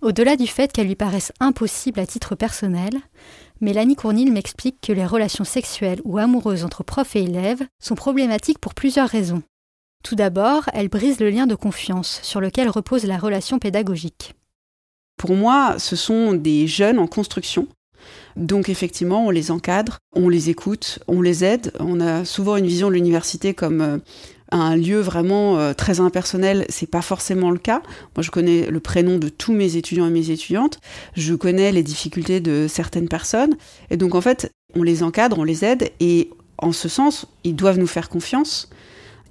Au-delà 0.00 0.36
du 0.36 0.46
fait 0.46 0.70
qu'elle 0.70 0.86
lui 0.86 0.94
paraisse 0.94 1.32
impossible 1.40 1.98
à 1.98 2.06
titre 2.06 2.36
personnel, 2.36 2.92
Mélanie 3.60 3.96
Cournil 3.96 4.32
m'explique 4.32 4.80
que 4.80 4.92
les 4.92 5.04
relations 5.04 5.44
sexuelles 5.44 6.00
ou 6.04 6.18
amoureuses 6.18 6.64
entre 6.64 6.84
profs 6.84 7.16
et 7.16 7.24
élèves 7.24 7.66
sont 7.80 7.96
problématiques 7.96 8.60
pour 8.60 8.74
plusieurs 8.74 9.08
raisons. 9.08 9.42
Tout 10.04 10.14
d'abord, 10.14 10.70
elles 10.72 10.88
brisent 10.88 11.18
le 11.18 11.30
lien 11.30 11.48
de 11.48 11.56
confiance 11.56 12.20
sur 12.22 12.40
lequel 12.40 12.68
repose 12.68 13.04
la 13.04 13.18
relation 13.18 13.58
pédagogique. 13.58 14.34
Pour 15.16 15.34
moi, 15.34 15.74
ce 15.78 15.96
sont 15.96 16.32
des 16.32 16.68
jeunes 16.68 17.00
en 17.00 17.08
construction. 17.08 17.66
Donc 18.36 18.68
effectivement, 18.68 19.26
on 19.26 19.30
les 19.30 19.50
encadre, 19.50 19.98
on 20.14 20.28
les 20.28 20.48
écoute, 20.48 21.00
on 21.08 21.20
les 21.20 21.42
aide. 21.44 21.72
On 21.80 22.00
a 22.00 22.24
souvent 22.24 22.56
une 22.56 22.66
vision 22.66 22.88
de 22.88 22.94
l'université 22.94 23.52
comme 23.52 23.80
euh, 23.80 23.98
un 24.50 24.76
lieu 24.76 25.00
vraiment 25.00 25.58
euh, 25.58 25.72
très 25.74 26.00
impersonnel, 26.00 26.64
c'est 26.68 26.90
pas 26.90 27.02
forcément 27.02 27.50
le 27.50 27.58
cas. 27.58 27.82
Moi, 28.16 28.22
je 28.22 28.30
connais 28.30 28.70
le 28.70 28.80
prénom 28.80 29.18
de 29.18 29.28
tous 29.28 29.52
mes 29.52 29.76
étudiants 29.76 30.06
et 30.06 30.10
mes 30.10 30.30
étudiantes. 30.30 30.80
Je 31.14 31.34
connais 31.34 31.72
les 31.72 31.82
difficultés 31.82 32.40
de 32.40 32.66
certaines 32.68 33.08
personnes. 33.08 33.56
Et 33.90 33.96
donc, 33.96 34.14
en 34.14 34.20
fait, 34.20 34.52
on 34.74 34.82
les 34.82 35.02
encadre, 35.02 35.38
on 35.38 35.44
les 35.44 35.64
aide. 35.64 35.90
Et 36.00 36.30
en 36.58 36.72
ce 36.72 36.88
sens, 36.88 37.26
ils 37.44 37.54
doivent 37.56 37.78
nous 37.78 37.86
faire 37.86 38.08
confiance. 38.08 38.70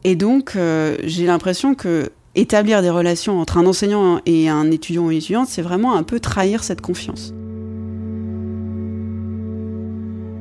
Et 0.04 0.16
donc, 0.16 0.56
euh, 0.56 0.98
j'ai 1.04 1.26
l'impression 1.26 1.76
que 1.76 2.12
établir 2.36 2.84
des 2.84 2.92
relations 2.92 3.40
entre 3.42 3.58
un 3.58 3.66
enseignant 3.66 4.22
et 4.28 4.48
un 4.48 4.70
étudiant 4.70 5.06
ou 5.06 5.12
une 5.12 5.18
étudiante, 5.18 5.48
c'est 5.48 5.64
vraiment 5.64 5.96
un 5.96 6.04
peu 6.04 6.20
trahir 6.20 6.64
cette 6.64 6.82
confiance. 6.82 7.34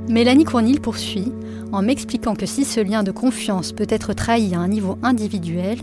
Mélanie 0.09 0.45
Cournil 0.45 0.81
poursuit 0.81 1.33
en 1.73 1.83
m'expliquant 1.83 2.37
que 2.37 2.47
si 2.47 2.65
ce 2.65 2.79
lien 2.79 3.03
de 3.03 3.11
confiance 3.11 3.73
peut 3.73 3.87
être 3.89 4.13
trahi 4.13 4.55
à 4.55 4.61
un 4.61 4.69
niveau 4.69 4.99
individuel, 5.03 5.79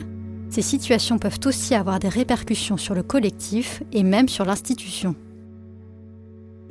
ces 0.49 0.61
situations 0.61 1.19
peuvent 1.19 1.39
aussi 1.45 1.75
avoir 1.75 1.99
des 1.99 2.07
répercussions 2.07 2.77
sur 2.77 2.95
le 2.95 3.03
collectif 3.03 3.83
et 3.91 4.03
même 4.03 4.29
sur 4.29 4.45
l'institution. 4.45 5.15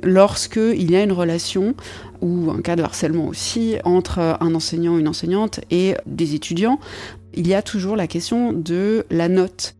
Lorsqu'il 0.01 0.89
y 0.89 0.95
a 0.95 1.03
une 1.03 1.11
relation, 1.11 1.75
ou 2.21 2.49
un 2.49 2.61
cas 2.61 2.75
de 2.75 2.81
harcèlement 2.81 3.27
aussi, 3.27 3.75
entre 3.83 4.19
un 4.19 4.55
enseignant 4.55 4.97
une 4.97 5.07
enseignante 5.07 5.61
et 5.69 5.95
des 6.07 6.33
étudiants, 6.33 6.79
il 7.35 7.47
y 7.47 7.53
a 7.53 7.61
toujours 7.61 7.95
la 7.95 8.07
question 8.07 8.51
de 8.51 9.05
la 9.11 9.29
note. 9.29 9.75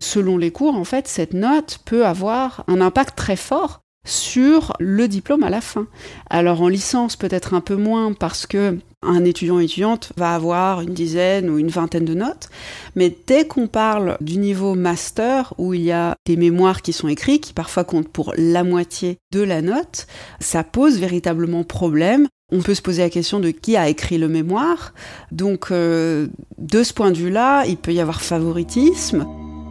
Selon 0.00 0.38
les 0.38 0.50
cours, 0.50 0.74
en 0.74 0.84
fait, 0.84 1.06
cette 1.06 1.34
note 1.34 1.78
peut 1.84 2.06
avoir 2.06 2.64
un 2.68 2.80
impact 2.80 3.16
très 3.16 3.36
fort 3.36 3.82
sur 4.08 4.72
le 4.80 5.06
diplôme 5.06 5.42
à 5.42 5.50
la 5.50 5.60
fin. 5.60 5.86
Alors 6.30 6.62
en 6.62 6.68
licence 6.68 7.16
peut-être 7.16 7.54
un 7.54 7.60
peu 7.60 7.76
moins 7.76 8.12
parce 8.12 8.46
que 8.46 8.78
un 9.02 9.24
étudiant 9.24 9.60
étudiante 9.60 10.12
va 10.16 10.34
avoir 10.34 10.80
une 10.80 10.94
dizaine 10.94 11.48
ou 11.48 11.58
une 11.58 11.68
vingtaine 11.68 12.04
de 12.04 12.14
notes, 12.14 12.48
mais 12.96 13.16
dès 13.26 13.46
qu'on 13.46 13.68
parle 13.68 14.16
du 14.20 14.38
niveau 14.38 14.74
master 14.74 15.54
où 15.58 15.72
il 15.72 15.82
y 15.82 15.92
a 15.92 16.16
des 16.26 16.36
mémoires 16.36 16.82
qui 16.82 16.92
sont 16.92 17.06
écrits 17.06 17.38
qui 17.38 17.52
parfois 17.52 17.84
comptent 17.84 18.08
pour 18.08 18.34
la 18.36 18.64
moitié 18.64 19.18
de 19.30 19.40
la 19.40 19.62
note, 19.62 20.08
ça 20.40 20.64
pose 20.64 20.98
véritablement 20.98 21.62
problème. 21.62 22.26
On 22.50 22.60
peut 22.60 22.74
se 22.74 22.82
poser 22.82 23.02
la 23.02 23.10
question 23.10 23.40
de 23.40 23.50
qui 23.50 23.76
a 23.76 23.88
écrit 23.88 24.18
le 24.18 24.28
mémoire. 24.28 24.94
Donc 25.30 25.70
euh, 25.70 26.26
de 26.56 26.82
ce 26.82 26.92
point 26.92 27.12
de 27.12 27.18
vue-là, 27.18 27.66
il 27.66 27.76
peut 27.76 27.92
y 27.92 28.00
avoir 28.00 28.20
favoritisme 28.20 29.26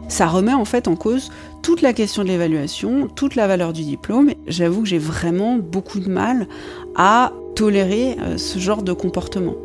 ça 0.08 0.26
remet 0.26 0.54
en 0.54 0.64
fait 0.64 0.88
en 0.88 0.96
cause 0.96 1.30
toute 1.62 1.82
la 1.82 1.92
question 1.92 2.22
de 2.22 2.28
l'évaluation, 2.28 3.08
toute 3.08 3.34
la 3.34 3.46
valeur 3.46 3.72
du 3.72 3.82
diplôme. 3.82 4.30
J'avoue 4.46 4.82
que 4.82 4.88
j'ai 4.88 4.98
vraiment 4.98 5.56
beaucoup 5.56 6.00
de 6.00 6.08
mal 6.08 6.48
à 6.96 7.32
tolérer 7.54 8.16
euh, 8.20 8.38
ce 8.38 8.58
genre 8.58 8.82
de 8.82 8.92
comportement. 8.92 9.56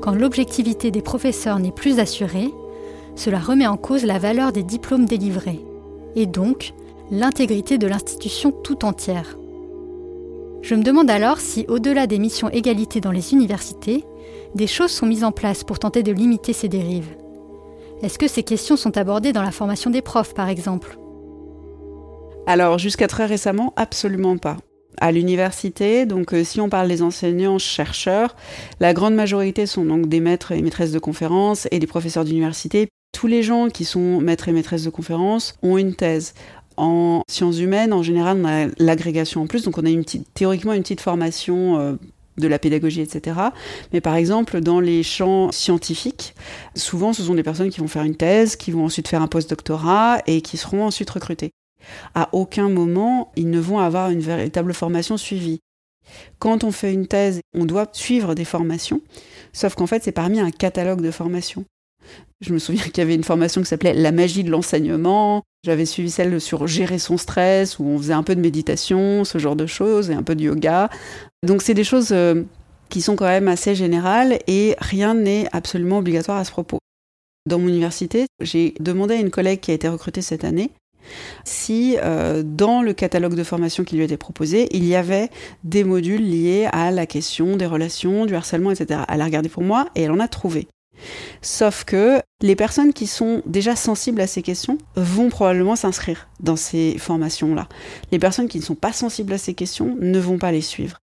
Quand 0.00 0.14
l'objectivité 0.14 0.90
des 0.90 1.02
professeurs 1.02 1.58
n'est 1.58 1.72
plus 1.72 1.98
assurée, 1.98 2.50
cela 3.14 3.38
remet 3.38 3.66
en 3.66 3.76
cause 3.76 4.04
la 4.04 4.18
valeur 4.18 4.52
des 4.52 4.62
diplômes 4.62 5.04
délivrés, 5.04 5.60
et 6.14 6.26
donc 6.26 6.72
l'intégrité 7.10 7.78
de 7.78 7.86
l'institution 7.86 8.52
tout 8.52 8.84
entière. 8.84 9.36
Je 10.62 10.74
me 10.74 10.82
demande 10.82 11.10
alors 11.10 11.40
si, 11.40 11.66
au-delà 11.68 12.06
des 12.06 12.18
missions 12.18 12.48
égalité 12.48 13.00
dans 13.00 13.10
les 13.10 13.32
universités, 13.32 14.04
des 14.54 14.66
choses 14.66 14.90
sont 14.90 15.06
mises 15.06 15.24
en 15.24 15.32
place 15.32 15.64
pour 15.64 15.78
tenter 15.78 16.02
de 16.02 16.12
limiter 16.12 16.52
ces 16.52 16.68
dérives. 16.68 17.17
Est-ce 18.00 18.18
que 18.18 18.28
ces 18.28 18.44
questions 18.44 18.76
sont 18.76 18.96
abordées 18.96 19.32
dans 19.32 19.42
la 19.42 19.50
formation 19.50 19.90
des 19.90 20.02
profs, 20.02 20.32
par 20.32 20.48
exemple? 20.48 20.98
Alors, 22.46 22.78
jusqu'à 22.78 23.08
très 23.08 23.26
récemment, 23.26 23.72
absolument 23.76 24.38
pas. 24.38 24.56
À 25.00 25.10
l'université, 25.12 26.06
donc 26.06 26.32
euh, 26.32 26.44
si 26.44 26.60
on 26.60 26.68
parle 26.68 26.88
des 26.88 27.02
enseignants 27.02 27.58
chercheurs, 27.58 28.36
la 28.80 28.94
grande 28.94 29.14
majorité 29.14 29.66
sont 29.66 29.84
donc 29.84 30.08
des 30.08 30.20
maîtres 30.20 30.52
et 30.52 30.62
maîtresses 30.62 30.92
de 30.92 30.98
conférences 30.98 31.68
et 31.70 31.78
des 31.78 31.86
professeurs 31.86 32.24
d'université. 32.24 32.88
Tous 33.12 33.26
les 33.26 33.42
gens 33.42 33.68
qui 33.68 33.84
sont 33.84 34.20
maîtres 34.20 34.48
et 34.48 34.52
maîtresses 34.52 34.84
de 34.84 34.90
conférences 34.90 35.56
ont 35.62 35.76
une 35.76 35.94
thèse. 35.94 36.34
En 36.76 37.22
sciences 37.28 37.58
humaines, 37.58 37.92
en 37.92 38.04
général, 38.04 38.38
on 38.40 38.44
a 38.46 38.66
l'agrégation 38.78 39.42
en 39.42 39.46
plus, 39.46 39.64
donc 39.64 39.78
on 39.78 39.84
a 39.84 39.90
théoriquement 40.34 40.72
une 40.72 40.82
petite 40.82 41.00
formation 41.00 41.78
euh, 41.78 41.94
de 42.38 42.48
la 42.48 42.58
pédagogie, 42.58 43.00
etc. 43.00 43.36
Mais 43.92 44.00
par 44.00 44.14
exemple, 44.14 44.60
dans 44.60 44.80
les 44.80 45.02
champs 45.02 45.52
scientifiques, 45.52 46.34
souvent 46.74 47.12
ce 47.12 47.22
sont 47.22 47.34
des 47.34 47.42
personnes 47.42 47.70
qui 47.70 47.80
vont 47.80 47.88
faire 47.88 48.04
une 48.04 48.16
thèse, 48.16 48.56
qui 48.56 48.70
vont 48.70 48.84
ensuite 48.84 49.08
faire 49.08 49.22
un 49.22 49.28
post-doctorat 49.28 50.22
et 50.26 50.40
qui 50.40 50.56
seront 50.56 50.84
ensuite 50.84 51.10
recrutées. 51.10 51.50
À 52.14 52.28
aucun 52.32 52.68
moment, 52.68 53.32
ils 53.36 53.50
ne 53.50 53.60
vont 53.60 53.78
avoir 53.78 54.10
une 54.10 54.20
véritable 54.20 54.74
formation 54.74 55.16
suivie. 55.16 55.60
Quand 56.38 56.64
on 56.64 56.72
fait 56.72 56.92
une 56.92 57.06
thèse, 57.06 57.40
on 57.54 57.66
doit 57.66 57.86
suivre 57.92 58.34
des 58.34 58.44
formations, 58.44 59.00
sauf 59.52 59.74
qu'en 59.74 59.86
fait, 59.86 60.02
c'est 60.02 60.12
parmi 60.12 60.40
un 60.40 60.50
catalogue 60.50 61.02
de 61.02 61.10
formations. 61.10 61.64
Je 62.40 62.52
me 62.52 62.58
souviens 62.58 62.82
qu'il 62.82 62.98
y 62.98 63.00
avait 63.00 63.14
une 63.14 63.24
formation 63.24 63.60
qui 63.60 63.66
s'appelait 63.66 63.94
La 63.94 64.12
magie 64.12 64.44
de 64.44 64.50
l'enseignement. 64.50 65.42
J'avais 65.64 65.86
suivi 65.86 66.10
celle 66.10 66.40
sur 66.40 66.66
gérer 66.66 66.98
son 66.98 67.16
stress, 67.16 67.78
où 67.78 67.84
on 67.84 67.98
faisait 67.98 68.12
un 68.12 68.22
peu 68.22 68.36
de 68.36 68.40
méditation, 68.40 69.24
ce 69.24 69.38
genre 69.38 69.56
de 69.56 69.66
choses, 69.66 70.10
et 70.10 70.14
un 70.14 70.22
peu 70.22 70.36
de 70.36 70.42
yoga. 70.42 70.88
Donc 71.44 71.62
c'est 71.62 71.74
des 71.74 71.84
choses 71.84 72.12
euh, 72.12 72.44
qui 72.88 73.02
sont 73.02 73.16
quand 73.16 73.26
même 73.26 73.48
assez 73.48 73.74
générales 73.74 74.38
et 74.46 74.76
rien 74.78 75.14
n'est 75.14 75.46
absolument 75.52 75.98
obligatoire 75.98 76.38
à 76.38 76.44
ce 76.44 76.52
propos. 76.52 76.78
Dans 77.46 77.58
mon 77.58 77.68
université, 77.68 78.26
j'ai 78.40 78.74
demandé 78.78 79.14
à 79.14 79.18
une 79.18 79.30
collègue 79.30 79.60
qui 79.60 79.70
a 79.70 79.74
été 79.74 79.88
recrutée 79.88 80.22
cette 80.22 80.44
année 80.44 80.70
si 81.44 81.96
euh, 82.02 82.42
dans 82.44 82.82
le 82.82 82.92
catalogue 82.92 83.34
de 83.34 83.44
formation 83.44 83.84
qui 83.84 83.96
lui 83.96 84.04
était 84.04 84.16
proposé, 84.16 84.68
il 84.72 84.84
y 84.84 84.94
avait 84.94 85.30
des 85.64 85.84
modules 85.84 86.28
liés 86.28 86.68
à 86.72 86.90
la 86.90 87.06
question 87.06 87.56
des 87.56 87.66
relations, 87.66 88.26
du 88.26 88.34
harcèlement, 88.34 88.70
etc. 88.70 89.00
Elle 89.08 89.20
a 89.20 89.24
regardé 89.24 89.48
pour 89.48 89.62
moi 89.62 89.88
et 89.94 90.02
elle 90.02 90.10
en 90.10 90.20
a 90.20 90.28
trouvé. 90.28 90.68
Sauf 91.42 91.84
que 91.84 92.20
les 92.42 92.56
personnes 92.56 92.92
qui 92.92 93.06
sont 93.06 93.42
déjà 93.46 93.76
sensibles 93.76 94.20
à 94.20 94.26
ces 94.26 94.42
questions 94.42 94.78
vont 94.96 95.28
probablement 95.28 95.76
s'inscrire 95.76 96.28
dans 96.40 96.56
ces 96.56 96.96
formations-là. 96.98 97.68
Les 98.12 98.18
personnes 98.18 98.48
qui 98.48 98.58
ne 98.58 98.64
sont 98.64 98.74
pas 98.74 98.92
sensibles 98.92 99.32
à 99.32 99.38
ces 99.38 99.54
questions 99.54 99.96
ne 100.00 100.18
vont 100.18 100.38
pas 100.38 100.52
les 100.52 100.60
suivre. 100.60 100.98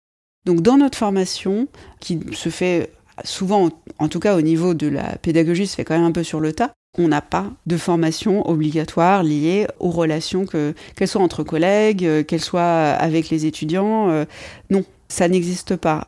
Donc 0.45 0.61
dans 0.61 0.77
notre 0.77 0.97
formation, 0.97 1.67
qui 1.99 2.19
se 2.33 2.49
fait 2.49 2.91
souvent, 3.23 3.69
en 3.99 4.07
tout 4.07 4.19
cas 4.19 4.35
au 4.35 4.41
niveau 4.41 4.73
de 4.73 4.87
la 4.87 5.17
pédagogie, 5.17 5.67
se 5.67 5.75
fait 5.75 5.83
quand 5.83 5.95
même 5.95 6.05
un 6.05 6.11
peu 6.11 6.23
sur 6.23 6.39
le 6.39 6.53
tas, 6.53 6.73
on 6.97 7.07
n'a 7.07 7.21
pas 7.21 7.51
de 7.65 7.77
formation 7.77 8.47
obligatoire 8.49 9.23
liée 9.23 9.67
aux 9.79 9.89
relations, 9.89 10.45
qu'elles 10.45 11.07
soient 11.07 11.21
entre 11.21 11.43
collègues, 11.43 12.05
euh, 12.05 12.23
qu'elles 12.23 12.41
soient 12.41 12.63
avec 12.63 13.29
les 13.29 13.45
étudiants. 13.45 14.09
Euh, 14.09 14.25
non, 14.69 14.85
ça 15.09 15.27
n'existe 15.27 15.75
pas. 15.75 16.07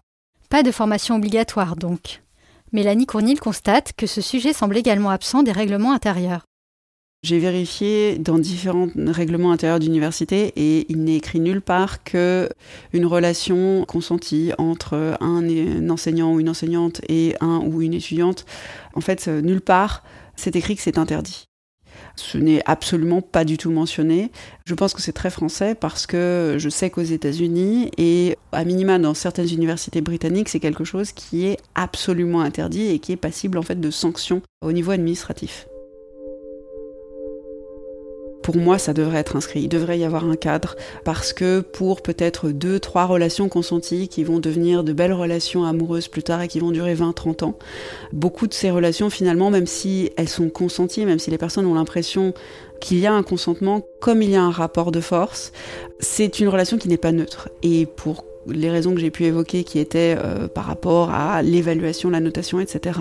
Pas 0.49 0.63
de 0.63 0.71
formation 0.71 1.15
obligatoire 1.15 1.75
donc. 1.75 2.21
Mélanie 2.73 3.05
Cournil 3.05 3.39
constate 3.39 3.93
que 3.93 4.07
ce 4.07 4.21
sujet 4.21 4.51
semble 4.51 4.77
également 4.77 5.09
absent 5.09 5.43
des 5.43 5.51
règlements 5.51 5.93
intérieurs. 5.93 6.45
J'ai 7.23 7.39
vérifié 7.39 8.17
dans 8.19 8.37
différents 8.37 8.89
règlements 8.95 9.51
intérieurs 9.51 9.79
d'université 9.79 10.53
et 10.55 10.85
il 10.89 11.03
n'est 11.03 11.15
écrit 11.15 11.39
nulle 11.39 11.61
part 11.61 12.03
que 12.03 12.49
une 12.93 13.05
relation 13.05 13.85
consentie 13.85 14.51
entre 14.57 15.17
un, 15.19 15.89
enseignant 15.89 16.33
ou 16.33 16.39
une 16.39 16.49
enseignante 16.49 17.01
et 17.09 17.35
un 17.41 17.61
ou 17.65 17.81
une 17.81 17.93
étudiante, 17.93 18.45
en 18.95 19.01
fait, 19.01 19.27
nulle 19.27 19.61
part 19.61 20.03
c'est 20.35 20.55
écrit 20.55 20.75
que 20.75 20.81
c'est 20.81 20.97
interdit. 20.97 21.47
Ce 22.19 22.37
n'est 22.37 22.61
absolument 22.65 23.21
pas 23.21 23.45
du 23.45 23.57
tout 23.57 23.71
mentionné. 23.71 24.31
Je 24.65 24.73
pense 24.73 24.93
que 24.93 25.01
c'est 25.01 25.13
très 25.13 25.29
français 25.29 25.75
parce 25.75 26.05
que 26.07 26.55
je 26.57 26.69
sais 26.69 26.89
qu'aux 26.89 27.01
États-Unis 27.01 27.91
et 27.97 28.37
à 28.51 28.63
minima 28.65 28.99
dans 28.99 29.13
certaines 29.13 29.49
universités 29.49 30.01
britanniques, 30.01 30.49
c'est 30.49 30.59
quelque 30.59 30.83
chose 30.83 31.11
qui 31.11 31.45
est 31.45 31.57
absolument 31.75 32.41
interdit 32.41 32.87
et 32.87 32.99
qui 32.99 33.11
est 33.11 33.17
passible 33.17 33.57
en 33.57 33.63
fait 33.63 33.79
de 33.79 33.91
sanctions 33.91 34.41
au 34.61 34.71
niveau 34.71 34.91
administratif 34.91 35.67
pour 38.47 38.55
moi, 38.55 38.77
ça 38.77 38.93
devrait 38.93 39.17
être 39.17 39.35
inscrit. 39.35 39.63
Il 39.63 39.67
devrait 39.67 39.99
y 39.99 40.05
avoir 40.05 40.23
un 40.23 40.37
cadre 40.37 40.77
parce 41.03 41.33
que 41.33 41.59
pour 41.59 42.01
peut-être 42.01 42.47
deux, 42.47 42.79
trois 42.79 43.03
relations 43.03 43.49
consenties 43.49 44.07
qui 44.07 44.23
vont 44.23 44.39
devenir 44.39 44.85
de 44.85 44.93
belles 44.93 45.11
relations 45.11 45.65
amoureuses 45.65 46.07
plus 46.07 46.23
tard 46.23 46.41
et 46.41 46.47
qui 46.47 46.61
vont 46.61 46.71
durer 46.71 46.93
20, 46.93 47.11
30 47.11 47.43
ans, 47.43 47.59
beaucoup 48.13 48.47
de 48.47 48.53
ces 48.53 48.71
relations, 48.71 49.09
finalement, 49.09 49.49
même 49.49 49.65
si 49.65 50.11
elles 50.15 50.29
sont 50.29 50.47
consenties, 50.47 51.05
même 51.05 51.19
si 51.19 51.29
les 51.29 51.37
personnes 51.37 51.65
ont 51.65 51.73
l'impression 51.73 52.33
qu'il 52.79 52.99
y 52.99 53.05
a 53.05 53.11
un 53.11 53.21
consentement, 53.21 53.85
comme 53.99 54.21
il 54.21 54.29
y 54.29 54.37
a 54.37 54.43
un 54.43 54.51
rapport 54.51 54.93
de 54.93 55.01
force, 55.01 55.51
c'est 55.99 56.39
une 56.39 56.47
relation 56.47 56.77
qui 56.77 56.87
n'est 56.87 56.95
pas 56.95 57.11
neutre. 57.11 57.49
Et 57.63 57.85
pour 57.85 58.23
les 58.47 58.69
raisons 58.69 58.93
que 58.93 59.01
j'ai 59.01 59.11
pu 59.11 59.25
évoquer 59.25 59.65
qui 59.65 59.77
étaient 59.77 60.15
euh, 60.17 60.47
par 60.47 60.63
rapport 60.63 61.11
à 61.11 61.41
l'évaluation, 61.41 62.09
la 62.09 62.21
notation, 62.21 62.61
etc. 62.61 62.97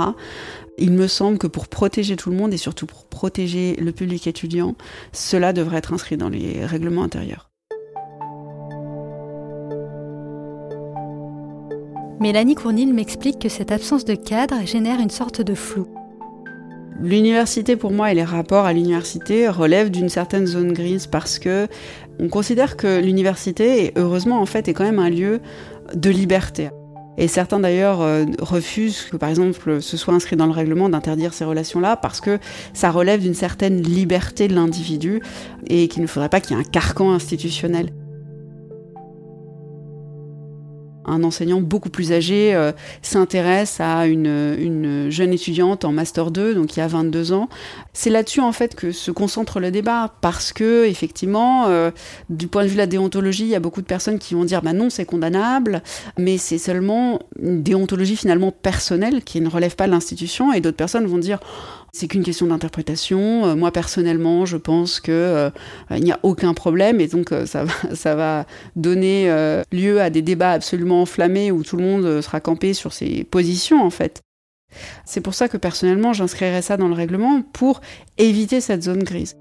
Il 0.78 0.92
me 0.92 1.06
semble 1.06 1.38
que 1.38 1.47
pour 1.47 1.68
protéger 1.68 2.16
tout 2.16 2.30
le 2.30 2.37
monde 2.37 2.52
et 2.52 2.59
surtout 2.59 2.87
pour 2.87 3.06
protéger 3.06 3.76
le 3.76 3.92
public 3.92 4.26
étudiant, 4.26 4.75
cela 5.12 5.52
devrait 5.52 5.78
être 5.78 5.95
inscrit 5.95 6.16
dans 6.16 6.28
les 6.28 6.66
règlements 6.66 7.02
intérieurs. 7.02 7.50
Mélanie 12.21 12.54
Cournil 12.54 12.92
m'explique 12.92 13.38
que 13.38 13.49
cette 13.49 13.73
absence 13.73 14.04
de 14.04 14.14
cadre 14.14 14.66
génère 14.66 15.00
une 15.00 15.11
sorte 15.11 15.42
de 15.42 15.54
flou. 15.54 15.87
L'université, 17.00 17.76
pour 17.76 17.92
moi, 17.92 18.11
et 18.11 18.14
les 18.14 18.25
rapports 18.25 18.64
à 18.64 18.73
l'université 18.73 19.49
relèvent 19.49 19.90
d'une 19.90 20.09
certaine 20.09 20.47
zone 20.47 20.73
grise 20.73 21.06
parce 21.06 21.38
que 21.38 21.68
on 22.18 22.28
considère 22.28 22.76
que 22.76 23.00
l'université, 23.00 23.92
heureusement 23.97 24.40
en 24.40 24.47
fait, 24.47 24.68
est 24.68 24.73
quand 24.73 24.85
même 24.85 24.99
un 24.99 25.11
lieu 25.11 25.40
de 25.95 26.11
liberté. 26.11 26.71
Et 27.18 27.28
certains 27.28 27.61
d'ailleurs 27.61 28.00
euh, 28.00 28.25
refusent 28.40 29.04
que 29.11 29.16
par 29.16 29.28
exemple 29.28 29.80
ce 29.80 29.96
soit 29.96 30.14
inscrit 30.14 30.37
dans 30.37 30.46
le 30.46 30.52
règlement 30.52 30.88
d'interdire 30.88 31.32
ces 31.32 31.44
relations-là 31.44 31.96
parce 31.96 32.20
que 32.20 32.38
ça 32.74 32.90
relève 32.90 33.20
d'une 33.20 33.35
certaine 33.35 33.83
liberté 33.83 34.48
de 34.48 34.55
l'individu 34.55 35.22
et 35.66 35.88
qu'il 35.88 36.02
ne 36.02 36.07
faudrait 36.07 36.29
pas 36.29 36.40
qu'il 36.40 36.57
y 36.57 36.61
ait 36.61 36.62
un 36.62 36.68
carcan 36.68 37.12
institutionnel 37.12 37.90
un 41.07 41.23
enseignant 41.25 41.61
beaucoup 41.61 41.88
plus 41.88 42.12
âgé 42.12 42.55
euh, 42.55 42.73
s'intéresse 43.03 43.81
à 43.81 44.07
une, 44.07 44.57
une, 44.59 45.11
jeune 45.11 45.33
étudiante 45.33 45.85
en 45.85 45.92
master 45.92 46.31
2, 46.31 46.55
donc 46.55 46.66
qui 46.66 46.81
a 46.81 46.88
22 46.88 47.33
ans. 47.33 47.49
C'est 47.92 48.11
là-dessus 48.11 48.40
en 48.40 48.53
fait 48.53 48.75
que 48.75 48.92
se 48.92 49.11
concentre 49.11 49.61
le 49.61 49.71
débat, 49.71 50.14
parce 50.21 50.53
que 50.53 50.87
effectivement, 50.87 51.66
euh, 51.69 51.90
du 52.29 52.49
point 52.49 52.64
de 52.64 52.69
vue 52.69 52.75
de 52.75 52.81
la 52.81 52.87
déontologie, 52.87 53.45
il 53.45 53.51
y 53.51 53.55
a 53.55 53.61
beaucoup 53.61 53.83
de 53.83 53.87
personnes 53.87 54.19
qui 54.19 54.35
vont 54.35 54.45
dire 54.45 54.62
bah 54.62 54.73
non, 54.73 54.90
c'est 54.90 55.05
condamnable, 55.05 55.83
mais 56.19 56.38
c'est 56.38 56.59
seulement 56.59 57.21
une 57.40 57.62
déontologie 57.62 58.16
finalement 58.16 58.51
personnelle 58.51 59.23
qui 59.23 59.40
ne 59.40 59.49
relève 59.49 59.77
pas 59.77 59.87
de 59.87 59.92
l'institution, 59.92 60.53
et 60.53 60.61
d'autres 60.61 60.77
personnes 60.77 61.07
vont 61.07 61.19
dire 61.19 61.40
c'est 61.92 62.09
qu'une 62.09 62.22
question 62.22 62.46
d'interprétation. 62.46 63.46
Euh, 63.46 63.57
moi 63.57 63.72
personnellement, 63.72 64.44
je 64.44 64.57
pense 64.57 65.01
que 65.01 65.12
euh, 65.12 65.51
n'y 65.99 66.12
a 66.12 66.20
aucun 66.22 66.55
problème 66.55 67.01
et 67.01 67.09
donc 67.09 67.33
euh, 67.33 67.46
ça 67.46 68.14
va, 68.14 68.46
donner 68.77 69.27
lieu 69.72 70.01
à 70.01 70.11
des 70.11 70.22
débats 70.22 70.53
absolument 70.53 71.03
enflammés 71.03 71.51
où 71.51 71.62
tout 71.62 71.77
le 71.77 71.85
monde 71.85 72.20
sera 72.20 72.40
campé 72.40 72.75
sur 72.75 72.92
ses 72.92 73.25
positions 73.25 73.83
en 73.83 73.90
fait. 73.90 74.22
C'est 75.05 75.20
pour 75.20 75.35
ça 75.35 75.49
que 75.49 75.57
personnellement, 75.57 76.12
j'inscrirai 76.12 76.61
ça 76.61 76.77
dans 76.77 76.88
le 76.88 76.94
règlement 76.94 77.42
pour 77.53 77.81
éviter 78.18 78.61
cette 78.61 78.83
zone 78.83 79.03
grise. 79.03 79.37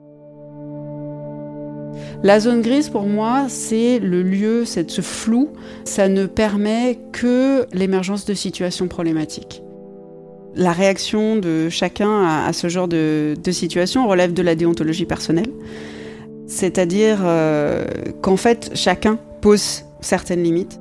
La 2.24 2.40
zone 2.40 2.62
grise, 2.62 2.90
pour 2.90 3.04
moi, 3.04 3.48
c'est 3.50 4.00
le 4.00 4.24
lieu, 4.24 4.66
c'est 4.66 4.90
ce 4.90 5.02
flou. 5.02 5.50
Ça 5.84 6.08
ne 6.08 6.26
permet 6.26 7.00
que 7.12 7.68
l'émergence 7.74 8.26
de 8.26 8.34
situations 8.34 8.88
problématiques 8.88 9.62
la 10.56 10.72
réaction 10.72 11.36
de 11.36 11.70
chacun 11.70 12.24
à, 12.24 12.54
ce 12.54 12.68
genre 12.70 12.88
de, 12.88 13.36
situation 13.52 14.08
relève 14.08 14.34
de 14.34 14.42
la 14.42 14.56
déontologie 14.56 15.06
personnelle. 15.06 15.52
C'est-à-dire 16.48 17.20
euh, 17.24 17.86
qu'en 18.22 18.38
fait, 18.38 18.72
chacun 18.74 19.18
pose 19.42 19.84
certaines 20.02 20.44
limites. 20.44 20.80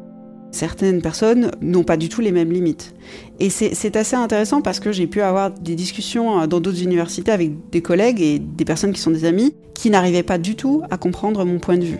Certaines 0.52 1.02
personnes 1.02 1.50
n'ont 1.60 1.82
pas 1.82 1.96
du 1.96 2.08
tout 2.08 2.20
les 2.20 2.30
mêmes 2.30 2.52
limites. 2.52 2.94
Et 3.40 3.50
c'est 3.50 3.96
assez 3.96 4.14
intéressant 4.14 4.62
parce 4.62 4.78
que 4.78 4.92
j'ai 4.92 5.08
pu 5.08 5.20
avoir 5.20 5.50
des 5.50 5.74
discussions 5.74 6.40
euh, 6.40 6.46
dans 6.46 6.60
d'autres 6.60 6.82
universités 6.82 7.32
avec 7.32 7.70
des 7.70 7.82
collègues 7.82 8.20
et 8.20 8.38
des 8.38 8.64
personnes 8.64 8.92
qui 8.92 9.00
sont 9.00 9.10
des 9.10 9.24
amis 9.24 9.54
qui 9.74 9.90
n'arrivaient 9.90 10.22
pas 10.22 10.38
du 10.38 10.54
tout 10.54 10.82
à 10.90 10.96
comprendre 10.96 11.44
mon 11.44 11.58
point 11.58 11.76
de 11.76 11.84
vue. 11.84 11.98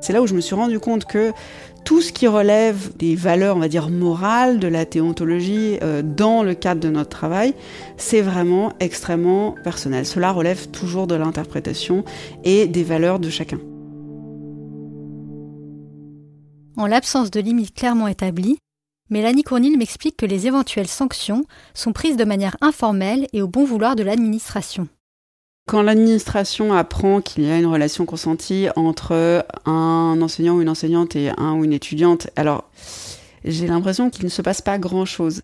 C'est 0.00 0.12
là 0.12 0.22
où 0.22 0.26
je 0.26 0.34
me 0.34 0.40
suis 0.40 0.54
rendu 0.54 0.78
compte 0.78 1.04
que 1.04 1.32
tout 1.84 2.02
ce 2.02 2.12
qui 2.12 2.26
relève 2.26 2.96
des 2.96 3.14
valeurs, 3.14 3.56
on 3.56 3.60
va 3.60 3.68
dire, 3.68 3.90
morales, 3.90 4.58
de 4.58 4.66
la 4.66 4.84
théontologie 4.84 5.78
euh, 5.82 6.02
dans 6.02 6.42
le 6.42 6.54
cadre 6.54 6.80
de 6.80 6.88
notre 6.88 7.10
travail, 7.10 7.54
c'est 7.96 8.22
vraiment 8.22 8.72
extrêmement 8.80 9.54
personnel. 9.62 10.04
Cela 10.04 10.32
relève 10.32 10.68
toujours 10.68 11.06
de 11.06 11.14
l'interprétation 11.14 12.04
et 12.44 12.66
des 12.66 12.82
valeurs 12.82 13.20
de 13.20 13.30
chacun. 13.30 13.58
En 16.76 16.86
l'absence 16.86 17.30
de 17.30 17.40
limites 17.40 17.74
clairement 17.74 18.08
établies, 18.08 18.58
Mélanie 19.08 19.44
Cournil 19.44 19.78
m'explique 19.78 20.16
que 20.16 20.26
les 20.26 20.48
éventuelles 20.48 20.88
sanctions 20.88 21.44
sont 21.72 21.92
prises 21.92 22.16
de 22.16 22.24
manière 22.24 22.56
informelle 22.60 23.28
et 23.32 23.40
au 23.40 23.46
bon 23.46 23.64
vouloir 23.64 23.94
de 23.94 24.02
l'administration. 24.02 24.88
Quand 25.68 25.82
l'administration 25.82 26.72
apprend 26.72 27.20
qu'il 27.20 27.42
y 27.42 27.50
a 27.50 27.58
une 27.58 27.66
relation 27.66 28.06
consentie 28.06 28.68
entre 28.76 29.44
un 29.64 30.16
enseignant 30.22 30.54
ou 30.54 30.62
une 30.62 30.68
enseignante 30.68 31.16
et 31.16 31.30
un 31.36 31.54
ou 31.54 31.64
une 31.64 31.72
étudiante, 31.72 32.28
alors 32.36 32.70
j'ai 33.44 33.66
l'impression 33.66 34.08
qu'il 34.08 34.24
ne 34.26 34.30
se 34.30 34.42
passe 34.42 34.62
pas 34.62 34.78
grand-chose. 34.78 35.42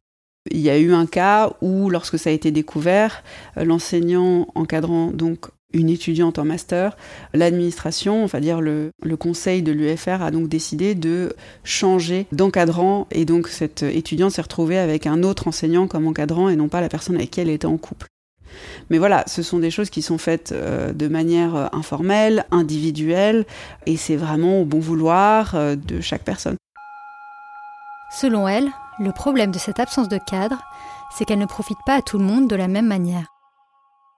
Il 0.53 0.61
y 0.61 0.71
a 0.71 0.79
eu 0.79 0.93
un 0.93 1.07
cas 1.07 1.51
où, 1.61 1.91
lorsque 1.91 2.21
ça 2.21 2.31
a 2.31 2.33
été 2.33 2.53
découvert, 2.53 3.25
l'enseignant 3.57 4.47
encadrant 4.55 5.11
donc 5.11 5.47
une 5.73 5.91
étudiante 5.91 6.39
en 6.39 6.45
master, 6.45 6.97
l'administration, 7.35 8.23
enfin 8.23 8.39
dire 8.39 8.61
le, 8.61 8.93
le 9.03 9.17
conseil 9.17 9.63
de 9.63 9.73
l'UFR 9.73 10.23
a 10.23 10.31
donc 10.31 10.49
décidé 10.49 10.95
de 10.95 11.35
changer 11.65 12.29
d'encadrant 12.31 13.09
et 13.11 13.25
donc 13.25 13.49
cette 13.49 13.83
étudiante 13.83 14.31
s'est 14.31 14.43
retrouvée 14.43 14.79
avec 14.79 15.09
un 15.09 15.25
autre 15.25 15.49
enseignant 15.49 15.89
comme 15.89 16.07
encadrant 16.07 16.49
et 16.49 16.55
non 16.55 16.69
pas 16.69 16.81
la 16.81 16.89
personne 16.89 17.17
avec 17.17 17.33
qui 17.33 17.41
elle 17.41 17.51
était 17.51 17.67
en 17.67 17.77
couple. 17.77 18.12
Mais 18.91 18.99
voilà, 18.99 19.25
ce 19.27 19.43
sont 19.43 19.59
des 19.59 19.71
choses 19.71 19.91
qui 19.91 20.03
sont 20.03 20.19
faites 20.19 20.53
euh, 20.53 20.93
de 20.93 21.09
manière 21.09 21.57
euh, 21.57 21.67
informelle, 21.73 22.45
individuelle, 22.51 23.47
et 23.87 23.97
c'est 23.97 24.17
vraiment 24.17 24.61
au 24.61 24.65
bon 24.65 24.81
vouloir 24.81 25.55
euh, 25.55 25.77
de 25.77 26.01
chaque 26.01 26.25
personne. 26.25 26.57
Selon 28.19 28.47
elle, 28.47 28.69
le 28.99 29.13
problème 29.13 29.51
de 29.51 29.59
cette 29.59 29.81
absence 29.81 30.09
de 30.09 30.19
cadre, 30.27 30.59
c'est 31.17 31.25
qu'elle 31.25 31.39
ne 31.39 31.47
profite 31.47 31.79
pas 31.87 31.97
à 31.97 32.03
tout 32.03 32.19
le 32.19 32.25
monde 32.25 32.49
de 32.49 32.57
la 32.57 32.69
même 32.69 32.87
manière. 32.87 33.27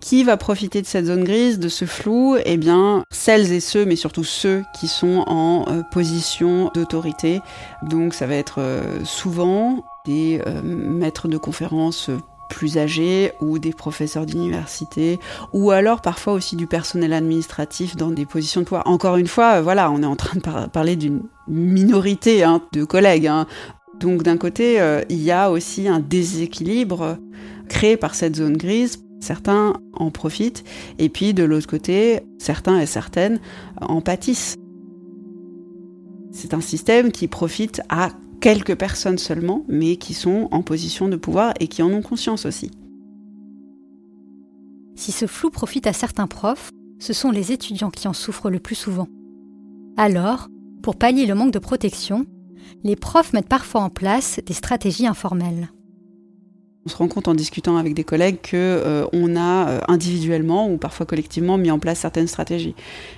Qui 0.03 0.25
va 0.25 0.37
profiter 0.37 0.83
de 0.83 0.87
cette 0.87 1.07
zone 1.07 1.25
grise, 1.25 1.59
de 1.59 1.69
ce 1.69 1.85
flou? 1.85 2.37
Eh 2.45 2.57
bien, 2.57 3.05
celles 3.11 3.53
et 3.53 3.61
ceux, 3.61 3.87
mais 3.87 3.97
surtout 3.97 4.25
ceux 4.25 4.65
qui 4.79 4.89
sont 4.89 5.25
en 5.27 5.65
position 5.93 6.71
d'autorité. 6.75 7.41
Donc, 7.83 8.13
ça 8.13 8.27
va 8.27 8.35
être 8.35 8.61
souvent 9.05 9.85
des 10.05 10.43
maîtres 10.63 11.29
de 11.29 11.39
conférences 11.39 12.11
plus 12.49 12.79
âgés 12.79 13.33
ou 13.41 13.59
des 13.59 13.73
professeurs 13.73 14.27
d'université 14.27 15.19
ou 15.53 15.71
alors 15.71 16.01
parfois 16.01 16.33
aussi 16.33 16.57
du 16.57 16.67
personnel 16.67 17.13
administratif 17.13 17.97
dans 17.97 18.11
des 18.11 18.27
positions 18.27 18.61
de 18.61 18.67
pouvoir. 18.67 18.87
Encore 18.87 19.17
une 19.17 19.27
fois, 19.27 19.61
voilà, 19.61 19.91
on 19.91 20.03
est 20.03 20.07
en 20.07 20.17
train 20.17 20.37
de 20.37 20.69
parler 20.69 20.97
d'une 20.97 21.23
minorité 21.49 22.45
hein, 22.45 22.63
de 22.73 22.85
collègues. 22.85 23.27
Hein. 23.27 23.47
Donc 23.99 24.23
d'un 24.23 24.37
côté, 24.37 24.81
euh, 24.81 25.03
il 25.09 25.23
y 25.23 25.31
a 25.31 25.51
aussi 25.51 25.89
un 25.89 26.01
déséquilibre 26.01 27.19
créé 27.69 27.97
par 27.97 28.15
cette 28.15 28.37
zone 28.37 28.57
grise. 28.57 29.01
Certains 29.21 29.75
en 29.95 30.11
profitent 30.11 30.65
et 30.99 31.09
puis 31.09 31.33
de 31.33 31.45
l'autre 31.45 31.67
côté, 31.67 32.21
certains 32.39 32.79
et 32.79 32.87
certaines 32.87 33.41
en 33.81 34.03
pâtissent. 34.03 34.57
C'est 36.31 36.53
un 36.53 36.61
système 36.61 37.11
qui 37.11 37.29
profite 37.29 37.81
à 37.89 38.11
quelques 38.45 38.75
personnes 38.75 39.17
seulement, 39.17 39.65
mais 39.69 39.97
qui 39.97 40.13
sont 40.13 40.49
en 40.51 40.61
position 40.61 41.09
de 41.09 41.17
pouvoir 41.17 41.55
et 41.61 41.67
qui 41.67 41.83
en 41.83 41.91
ont 41.91 42.03
conscience 42.03 42.45
aussi. 42.45 42.71
Si 44.97 45.13
ce 45.13 45.27
flou 45.27 45.49
profite 45.49 45.87
à 45.87 45.95
certains 45.95 46.27
profs, 46.27 46.69
ce 46.99 47.15
sont 47.15 47.31
les 47.31 47.53
étudiants 47.53 47.91
qui 47.91 48.07
en 48.07 48.13
souffrent 48.13 48.51
le 48.51 48.61
plus 48.61 48.75
souvent. 48.75 49.09
Alors, 49.97 50.49
pour 50.83 50.97
pallier 50.97 51.25
le 51.25 51.35
manque 51.35 51.55
de 51.55 51.59
protection, 51.59 52.27
les 52.83 52.97
profs 52.97 53.33
mettent 53.33 53.49
parfois 53.49 53.81
en 53.81 53.89
place 53.89 54.39
des 54.45 54.53
stratégies 54.53 55.07
informelles. 55.07 55.71
On 56.87 56.91
se 56.91 56.97
rend 56.97 57.09
compte 57.09 57.29
en 57.29 57.35
discutant 57.35 57.79
avec 57.79 57.95
des 57.95 58.05
collègues 58.05 58.41
que 58.43 58.57
euh, 58.57 59.07
on 59.15 59.37
a 59.37 59.69
euh, 59.69 59.81
individuellement 59.89 60.69
ou 60.69 60.77
parfois 60.77 61.07
collectivement 61.07 61.57
mis 61.57 61.71
en 61.71 61.79
place 61.79 62.01
certaines 62.01 62.27
stratégies. 62.27 62.75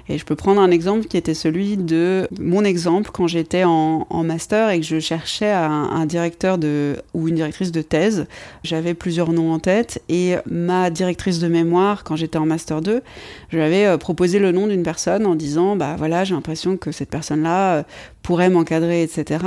Et 0.09 0.18
je 0.18 0.24
peux 0.24 0.37
prendre 0.37 0.61
un 0.61 0.70
exemple 0.70 1.07
qui 1.07 1.16
était 1.16 1.35
celui 1.35 1.76
de 1.76 2.29
mon 2.38 2.62
exemple 2.62 3.11
quand 3.12 3.26
j'étais 3.26 3.64
en, 3.64 4.07
master 4.22 4.70
et 4.70 4.81
que 4.81 4.87
je 4.87 5.00
cherchais 5.00 5.50
un, 5.50 6.07
directeur 6.07 6.59
de 6.59 6.96
ou 7.12 7.29
une 7.29 7.35
directrice 7.35 7.72
de 7.72 7.83
thèse. 7.83 8.26
J'avais 8.62 8.94
plusieurs 8.94 9.33
noms 9.33 9.52
en 9.52 9.59
tête 9.59 10.00
et 10.09 10.37
ma 10.46 10.90
directrice 10.90 11.40
de 11.40 11.48
mémoire 11.48 12.05
quand 12.05 12.14
j'étais 12.14 12.38
en 12.38 12.46
master 12.46 12.81
2, 12.83 13.02
je 13.50 13.57
lui 13.57 13.64
avais 13.64 13.87
euh, 13.87 13.98
proposé 13.98 14.38
le 14.38 14.52
nom 14.52 14.68
d'une 14.68 14.85
personne 14.85 15.26
en 15.26 15.35
disant 15.35 15.76
bah 15.76 15.96
voilà 15.98 16.24
j'ai 16.24 16.35
l'impression 16.35 16.76
que 16.76 16.92
cette 16.92 17.11
personne 17.11 17.42
là 17.42 17.85
pourrait 18.27 18.51
m'encadrer 18.51 19.05
etc. 19.05 19.45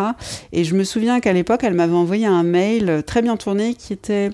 Et 0.54 0.63
je 0.63 0.74
me 0.74 0.86
souviens 0.86 1.20
qu'à 1.20 1.34
l'époque 1.34 1.65
elle 1.65 1.74
m'avait 1.74 1.94
envoyé 1.94 2.26
un 2.26 2.44
mail 2.44 3.04
très 3.06 3.22
bien 3.22 3.36
tourné 3.36 3.74
qui 3.74 3.92
était 3.92 4.30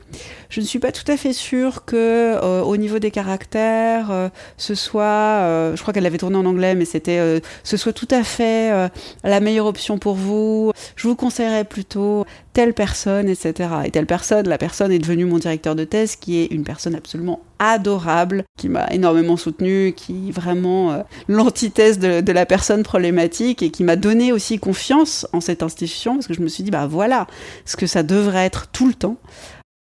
je 0.50 0.62
ne 0.62 0.66
suis 0.66 0.80
pas 0.80 0.92
tout 0.92 1.10
à 1.12 1.18
fait 1.18 1.34
sûre 1.34 1.84
que 1.86 1.96
euh, 1.96 2.62
au 2.62 2.78
niveau 2.78 3.00
des 3.00 3.12
caractères, 3.12 4.10
euh, 4.12 4.30
ce 4.58 4.76
soit, 4.76 5.04
euh, 5.04 5.76
je 5.76 5.82
crois 5.82 5.94
qu'elle 5.94 6.04
l'avait 6.04 6.18
tourné 6.18 6.38
en 6.38 6.46
anglais, 6.46 6.76
mais 6.76 6.86
c'était, 6.86 7.42
ce 7.64 7.78
soit 7.78 7.92
tout 7.92 8.08
à 8.12 8.24
fait 8.24 8.90
la 9.24 9.40
meilleure 9.40 9.66
option 9.66 9.98
pour 9.98 10.16
vous. 10.16 10.72
Je 10.96 11.08
vous 11.08 11.16
conseillerais 11.16 11.66
plutôt 11.66 12.26
telle 12.56 12.74
personne, 12.74 13.28
etc. 13.28 13.70
Et 13.84 13.92
telle 13.92 14.06
personne, 14.06 14.48
la 14.48 14.58
personne 14.58 14.90
est 14.90 14.98
devenue 14.98 15.26
mon 15.26 15.40
directeur 15.40 15.76
de 15.76 15.84
thèse, 15.84 16.16
qui 16.16 16.40
est 16.40 16.46
une 16.46 16.64
personne 16.64 16.96
absolument 16.96 17.42
adorable, 17.60 18.46
qui 18.58 18.70
m'a 18.70 18.88
énormément 18.92 19.36
soutenue, 19.36 19.92
qui 19.94 20.30
est 20.30 20.32
vraiment 20.32 21.04
l'antithèse 21.28 22.00
de, 22.00 22.32
la 22.32 22.46
personne 22.46 22.84
problématique 22.84 23.62
et 23.62 23.72
qui 23.72 23.84
m'a 23.84 23.98
donné 23.98 24.32
aussi 24.32 24.58
confiance 24.58 25.28
en 25.34 25.42
cette 25.42 25.64
institution 25.64 26.14
parce 26.16 26.28
que 26.28 26.34
je 26.34 26.42
me 26.42 26.48
suis 26.48 26.64
dit, 26.64 26.72
bah 26.72 26.88
voilà 26.88 27.28
ce 27.66 27.76
que 27.76 27.88
ça 27.88 28.04
devrait 28.04 28.46
être 28.46 28.68
tout 28.68 28.88
le 28.88 28.94
temps. 28.94 29.18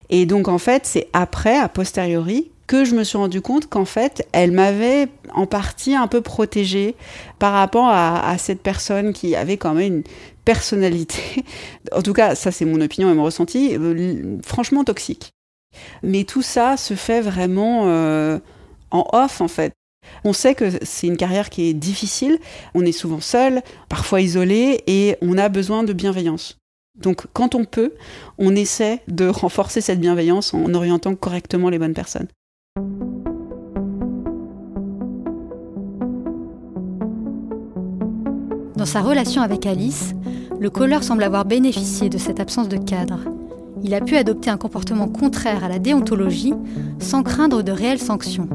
Et 0.09 0.25
donc 0.25 0.47
en 0.47 0.57
fait, 0.57 0.85
c'est 0.85 1.09
après, 1.11 1.57
a 1.57 1.67
posteriori, 1.67 2.49
que 2.67 2.85
je 2.85 2.95
me 2.95 3.03
suis 3.03 3.17
rendu 3.17 3.41
compte 3.41 3.67
qu'en 3.67 3.85
fait, 3.85 4.27
elle 4.31 4.51
m'avait 4.51 5.09
en 5.33 5.45
partie 5.45 5.95
un 5.95 6.07
peu 6.07 6.21
protégée 6.21 6.95
par 7.39 7.53
rapport 7.53 7.89
à, 7.89 8.37
cette 8.37 8.61
personne 8.61 9.13
qui 9.13 9.35
avait 9.35 9.57
quand 9.57 9.73
même 9.73 9.97
une 9.97 10.03
personnalité, 10.45 11.43
en 11.91 12.01
tout 12.01 12.13
cas, 12.13 12.35
ça 12.35 12.51
c'est 12.51 12.65
mon 12.65 12.81
opinion 12.81 13.11
et 13.11 13.13
mon 13.13 13.23
ressenti, 13.23 13.75
euh, 13.77 14.37
franchement 14.43 14.83
toxique. 14.83 15.31
Mais 16.03 16.23
tout 16.23 16.41
ça 16.41 16.77
se 16.77 16.93
fait 16.93 17.21
vraiment 17.21 17.87
euh, 17.87 18.39
en 18.91 19.07
off 19.13 19.41
en 19.41 19.47
fait. 19.47 19.73
On 20.23 20.33
sait 20.33 20.53
que 20.53 20.65
c'est 20.83 21.07
une 21.07 21.17
carrière 21.17 21.49
qui 21.49 21.69
est 21.69 21.73
difficile, 21.73 22.39
on 22.73 22.85
est 22.85 22.91
souvent 22.91 23.21
seul, 23.21 23.61
parfois 23.89 24.21
isolé, 24.21 24.83
et 24.85 25.15
on 25.21 25.37
a 25.37 25.49
besoin 25.49 25.83
de 25.83 25.93
bienveillance. 25.93 26.57
Donc 26.95 27.25
quand 27.33 27.55
on 27.55 27.65
peut, 27.65 27.93
on 28.37 28.55
essaie 28.55 29.01
de 29.07 29.27
renforcer 29.29 29.81
cette 29.81 29.99
bienveillance 29.99 30.53
en 30.53 30.73
orientant 30.73 31.15
correctement 31.15 31.69
les 31.69 31.79
bonnes 31.79 31.93
personnes. 31.93 32.27
Dans 38.83 38.89
sa 38.89 39.01
relation 39.01 39.41
avec 39.41 39.65
Alice, 39.65 40.13
le 40.59 40.69
colleur 40.69 41.05
semble 41.05 41.23
avoir 41.23 41.45
bénéficié 41.45 42.09
de 42.09 42.17
cette 42.17 42.41
absence 42.41 42.67
de 42.67 42.75
cadre. 42.75 43.19
Il 43.81 43.93
a 43.93 44.01
pu 44.01 44.17
adopter 44.17 44.49
un 44.49 44.57
comportement 44.57 45.07
contraire 45.07 45.63
à 45.63 45.69
la 45.69 45.79
déontologie 45.79 46.53
sans 46.99 47.23
craindre 47.23 47.63
de 47.63 47.71
réelles 47.71 48.01
sanctions. 48.01 48.49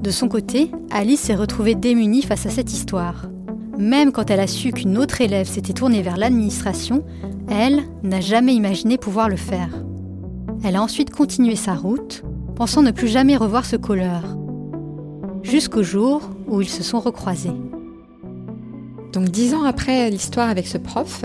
De 0.00 0.10
son 0.12 0.28
côté, 0.28 0.70
Alice 0.92 1.22
s'est 1.22 1.34
retrouvée 1.34 1.74
démunie 1.74 2.22
face 2.22 2.46
à 2.46 2.50
cette 2.50 2.72
histoire. 2.72 3.28
Même 3.78 4.12
quand 4.12 4.30
elle 4.30 4.38
a 4.38 4.46
su 4.46 4.70
qu'une 4.70 4.96
autre 4.96 5.20
élève 5.20 5.48
s'était 5.48 5.72
tournée 5.72 6.00
vers 6.00 6.16
l'administration, 6.16 7.02
elle 7.48 7.82
n'a 8.04 8.20
jamais 8.20 8.54
imaginé 8.54 8.96
pouvoir 8.96 9.28
le 9.28 9.34
faire. 9.34 9.70
Elle 10.62 10.76
a 10.76 10.82
ensuite 10.84 11.10
continué 11.10 11.56
sa 11.56 11.74
route, 11.74 12.22
pensant 12.54 12.82
ne 12.82 12.92
plus 12.92 13.08
jamais 13.08 13.36
revoir 13.36 13.66
ce 13.66 13.74
colleur. 13.74 14.22
Jusqu'au 15.42 15.82
jour 15.82 16.30
où 16.46 16.60
ils 16.60 16.68
se 16.68 16.84
sont 16.84 17.00
recroisés. 17.00 17.56
Donc 19.12 19.28
dix 19.28 19.54
ans 19.54 19.64
après 19.64 20.10
l'histoire 20.10 20.48
avec 20.48 20.66
ce 20.66 20.78
prof, 20.78 21.24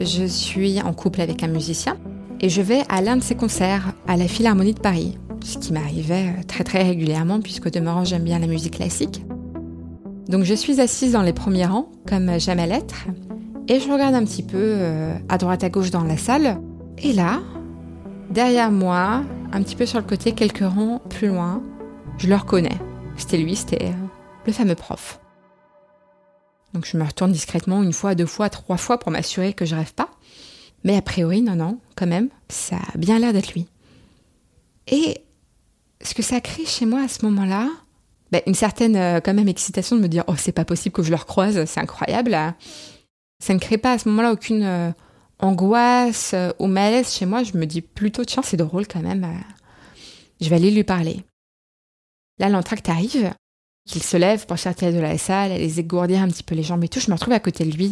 je 0.00 0.24
suis 0.24 0.80
en 0.82 0.92
couple 0.92 1.20
avec 1.20 1.42
un 1.42 1.48
musicien 1.48 1.96
et 2.40 2.48
je 2.48 2.60
vais 2.60 2.82
à 2.88 3.00
l'un 3.00 3.16
de 3.16 3.22
ses 3.22 3.34
concerts 3.34 3.92
à 4.06 4.16
la 4.16 4.28
Philharmonie 4.28 4.74
de 4.74 4.80
Paris, 4.80 5.18
ce 5.44 5.58
qui 5.58 5.72
m'arrivait 5.72 6.34
très 6.48 6.64
très 6.64 6.82
régulièrement 6.82 7.40
puisque 7.40 7.70
demeurant 7.70 8.04
j'aime 8.04 8.24
bien 8.24 8.38
la 8.38 8.46
musique 8.46 8.76
classique. 8.76 9.24
Donc 10.28 10.44
je 10.44 10.54
suis 10.54 10.80
assise 10.80 11.12
dans 11.12 11.22
les 11.22 11.32
premiers 11.32 11.66
rangs, 11.66 11.88
comme 12.06 12.38
jamais 12.38 12.66
l'être, 12.66 13.06
et 13.68 13.80
je 13.80 13.90
regarde 13.90 14.14
un 14.14 14.24
petit 14.24 14.42
peu 14.42 14.58
euh, 14.58 15.14
à 15.28 15.38
droite 15.38 15.64
à 15.64 15.68
gauche 15.68 15.90
dans 15.90 16.04
la 16.04 16.16
salle. 16.16 16.58
Et 16.98 17.12
là, 17.12 17.40
derrière 18.30 18.70
moi, 18.70 19.22
un 19.52 19.62
petit 19.62 19.76
peu 19.76 19.86
sur 19.86 19.98
le 19.98 20.04
côté, 20.04 20.32
quelques 20.32 20.64
rangs 20.64 21.00
plus 21.08 21.28
loin, 21.28 21.62
je 22.18 22.28
le 22.28 22.36
reconnais. 22.36 22.78
C'était 23.16 23.38
lui, 23.38 23.56
c'était 23.56 23.86
euh, 23.86 24.06
le 24.46 24.52
fameux 24.52 24.74
prof. 24.74 25.21
Donc 26.74 26.86
je 26.86 26.96
me 26.96 27.04
retourne 27.04 27.32
discrètement 27.32 27.82
une 27.82 27.92
fois, 27.92 28.14
deux 28.14 28.26
fois, 28.26 28.48
trois 28.50 28.76
fois 28.76 28.98
pour 28.98 29.12
m'assurer 29.12 29.52
que 29.52 29.64
je 29.64 29.74
rêve 29.74 29.92
pas. 29.94 30.10
Mais 30.84 30.96
a 30.96 31.02
priori, 31.02 31.42
non, 31.42 31.54
non, 31.54 31.78
quand 31.96 32.06
même, 32.06 32.28
ça 32.48 32.76
a 32.76 32.98
bien 32.98 33.18
l'air 33.18 33.32
d'être 33.32 33.52
lui. 33.52 33.66
Et 34.88 35.22
ce 36.02 36.14
que 36.14 36.22
ça 36.22 36.40
crée 36.40 36.66
chez 36.66 36.86
moi 36.86 37.02
à 37.02 37.08
ce 37.08 37.24
moment-là, 37.24 37.68
bah, 38.32 38.40
une 38.46 38.54
certaine 38.54 38.96
euh, 38.96 39.20
quand 39.20 39.34
même 39.34 39.48
excitation 39.48 39.96
de 39.96 40.00
me 40.00 40.08
dire 40.08 40.24
oh 40.26 40.34
c'est 40.36 40.52
pas 40.52 40.64
possible 40.64 40.94
que 40.94 41.02
je 41.02 41.10
le 41.10 41.16
recroise, 41.16 41.64
c'est 41.66 41.80
incroyable. 41.80 42.36
Ça 43.44 43.54
ne 43.54 43.58
crée 43.58 43.78
pas 43.78 43.92
à 43.92 43.98
ce 43.98 44.08
moment-là 44.08 44.32
aucune 44.32 44.62
euh, 44.62 44.90
angoisse 45.38 46.32
euh, 46.34 46.50
ou 46.58 46.66
malaise 46.66 47.12
chez 47.12 47.26
moi. 47.26 47.42
Je 47.42 47.56
me 47.56 47.66
dis 47.66 47.82
plutôt 47.82 48.24
tiens 48.24 48.42
c'est 48.42 48.56
drôle 48.56 48.86
quand 48.86 49.02
même. 49.02 49.26
je 50.40 50.48
vais 50.48 50.56
aller 50.56 50.70
lui 50.70 50.82
parler. 50.82 51.22
Là 52.38 52.48
l'entracte 52.48 52.88
arrive, 52.88 53.32
qu'il 53.86 54.02
se 54.02 54.16
lève 54.16 54.46
pour 54.46 54.58
sortir 54.58 54.92
de 54.92 54.98
la 54.98 55.18
salle, 55.18 55.52
aller 55.52 55.78
égourdir 55.80 56.20
un 56.20 56.28
petit 56.28 56.42
peu 56.42 56.54
les 56.54 56.62
jambes 56.62 56.84
et 56.84 56.88
tout. 56.88 57.00
Je 57.00 57.08
me 57.08 57.14
retrouve 57.14 57.34
à 57.34 57.40
côté 57.40 57.64
de 57.64 57.72
lui 57.72 57.90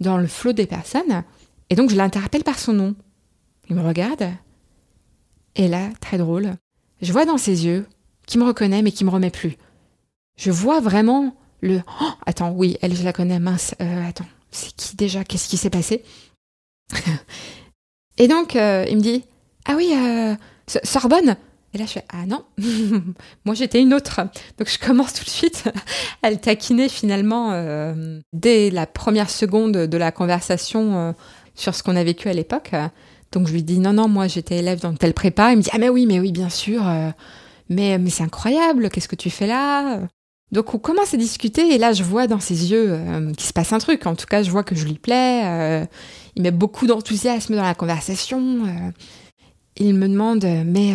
dans 0.00 0.16
le 0.16 0.26
flot 0.26 0.52
des 0.52 0.66
personnes 0.66 1.24
et 1.70 1.74
donc 1.74 1.90
je 1.90 1.96
l'interpelle 1.96 2.44
par 2.44 2.58
son 2.58 2.72
nom. 2.72 2.94
Il 3.68 3.76
me 3.76 3.82
regarde 3.82 4.28
et 5.56 5.68
là 5.68 5.90
très 6.00 6.18
drôle, 6.18 6.54
je 7.02 7.12
vois 7.12 7.24
dans 7.24 7.38
ses 7.38 7.66
yeux 7.66 7.86
qui 8.26 8.38
me 8.38 8.44
reconnaît 8.44 8.82
mais 8.82 8.92
qui 8.92 9.04
me 9.04 9.10
remet 9.10 9.30
plus. 9.30 9.56
Je 10.36 10.50
vois 10.50 10.80
vraiment 10.80 11.34
le 11.60 11.80
oh, 12.00 12.10
attends, 12.26 12.52
oui, 12.52 12.76
elle 12.80 12.94
je 12.94 13.02
la 13.02 13.12
connais, 13.12 13.40
mince, 13.40 13.74
euh, 13.82 14.08
attends, 14.08 14.26
c'est 14.52 14.72
qui 14.76 14.94
déjà? 14.94 15.24
Qu'est-ce 15.24 15.48
qui 15.48 15.56
s'est 15.56 15.70
passé? 15.70 16.04
Et 18.18 18.28
donc 18.28 18.54
euh, 18.54 18.86
il 18.88 18.96
me 18.96 19.02
dit 19.02 19.24
"Ah 19.66 19.74
oui, 19.76 19.92
euh, 19.94 20.34
Sorbonne." 20.84 21.36
Et 21.74 21.78
là 21.78 21.84
je 21.86 21.92
fais 21.92 22.04
"Ah 22.08 22.26
non, 22.26 22.44
moi 23.44 23.54
j'étais 23.54 23.80
une 23.80 23.94
autre." 23.94 24.20
Donc 24.58 24.68
je 24.68 24.78
commence 24.78 25.12
tout 25.12 25.24
de 25.24 25.30
suite 25.30 25.64
à 26.22 26.30
le 26.30 26.36
taquiner 26.36 26.88
finalement 26.88 27.52
dès 28.32 28.70
la 28.70 28.86
première 28.86 29.30
seconde 29.30 29.72
de 29.72 29.96
la 29.98 30.12
conversation 30.12 31.14
sur 31.54 31.74
ce 31.74 31.82
qu'on 31.82 31.96
a 31.96 32.04
vécu 32.04 32.28
à 32.28 32.32
l'époque. 32.32 32.72
Donc 33.32 33.46
je 33.46 33.52
lui 33.52 33.62
dis 33.62 33.78
"Non 33.78 33.92
non, 33.92 34.08
moi 34.08 34.28
j'étais 34.28 34.58
élève 34.58 34.80
dans 34.80 34.94
telle 34.94 35.14
prépa." 35.14 35.52
Il 35.52 35.58
me 35.58 35.62
dit 35.62 35.70
"Ah 35.72 35.78
mais 35.78 35.90
oui, 35.90 36.06
mais 36.06 36.20
oui, 36.20 36.32
bien 36.32 36.48
sûr." 36.48 36.82
mais, 37.68 37.98
mais 37.98 38.10
c'est 38.10 38.22
incroyable, 38.24 38.88
qu'est-ce 38.90 39.08
que 39.08 39.16
tu 39.16 39.30
fais 39.30 39.46
là? 39.46 40.00
Donc 40.50 40.72
on 40.72 40.78
commence 40.78 41.12
à 41.12 41.18
discuter 41.18 41.74
et 41.74 41.78
là 41.78 41.92
je 41.92 42.02
vois 42.02 42.26
dans 42.26 42.40
ses 42.40 42.70
yeux 42.70 42.86
euh, 42.88 43.32
qu'il 43.32 43.46
se 43.46 43.52
passe 43.52 43.72
un 43.72 43.78
truc. 43.78 44.06
En 44.06 44.14
tout 44.14 44.26
cas, 44.26 44.42
je 44.42 44.50
vois 44.50 44.64
que 44.64 44.74
je 44.74 44.86
lui 44.86 44.94
plais. 44.94 45.42
Euh, 45.44 45.86
il 46.36 46.42
met 46.42 46.50
beaucoup 46.50 46.86
d'enthousiasme 46.86 47.54
dans 47.54 47.62
la 47.62 47.74
conversation. 47.74 48.64
Euh. 48.64 48.90
il 49.76 49.94
me 49.94 50.08
demande 50.08 50.44
mais 50.64 50.94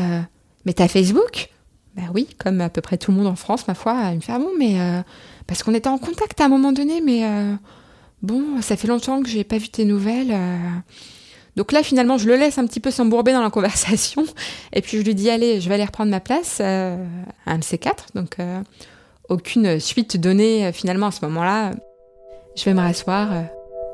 mais 0.66 0.74
t'as 0.74 0.88
Facebook? 0.88 1.50
Ben 1.96 2.10
oui, 2.14 2.28
comme 2.40 2.62
à 2.62 2.70
peu 2.70 2.82
près 2.82 2.98
tout 2.98 3.12
le 3.12 3.18
monde 3.18 3.28
en 3.28 3.36
France, 3.36 3.68
ma 3.68 3.76
foi. 3.76 3.96
Il 4.12 4.16
me 4.16 4.22
fait 4.22 4.32
ah 4.32 4.40
bon 4.40 4.50
mais 4.58 4.78
parce 5.46 5.62
qu'on 5.62 5.74
était 5.76 5.90
en 5.90 6.00
contact 6.00 6.42
à 6.42 6.46
un 6.46 6.50
moment 6.50 6.72
donné, 6.72 7.02
mais 7.02 7.22
bon 8.24 8.62
ça 8.62 8.76
fait 8.76 8.88
longtemps 8.88 9.22
que 9.22 9.30
j'ai 9.30 9.44
pas 9.44 9.60
vu 9.60 9.70
tes 9.70 9.86
nouvelles. 9.86 10.36
Donc 11.56 11.72
là, 11.72 11.84
finalement, 11.84 12.18
je 12.18 12.28
le 12.28 12.36
laisse 12.36 12.58
un 12.58 12.66
petit 12.66 12.80
peu 12.80 12.92
s'embourber 12.92 13.32
dans 13.32 13.44
la 13.44 13.50
conversation. 13.52 14.26
Et 14.74 14.82
puis 14.82 14.98
je 14.98 15.04
lui 15.04 15.16
dis, 15.16 15.30
allez, 15.30 15.62
je 15.62 15.70
vais 15.70 15.76
aller 15.76 15.86
reprendre 15.86 16.12
ma 16.12 16.20
place 16.20 16.60
euh, 16.62 16.98
à 17.46 17.52
un 17.52 17.58
de 17.60 17.64
ces 17.64 17.78
quatre. 17.78 18.08
Donc 18.16 18.40
euh, 18.40 18.62
aucune 19.30 19.80
suite 19.80 20.18
donnée 20.18 20.72
finalement 20.74 21.08
à 21.08 21.12
ce 21.12 21.26
moment-là. 21.26 21.72
Je 22.56 22.66
vais 22.66 22.74
me 22.74 22.82
rasseoir, 22.82 23.30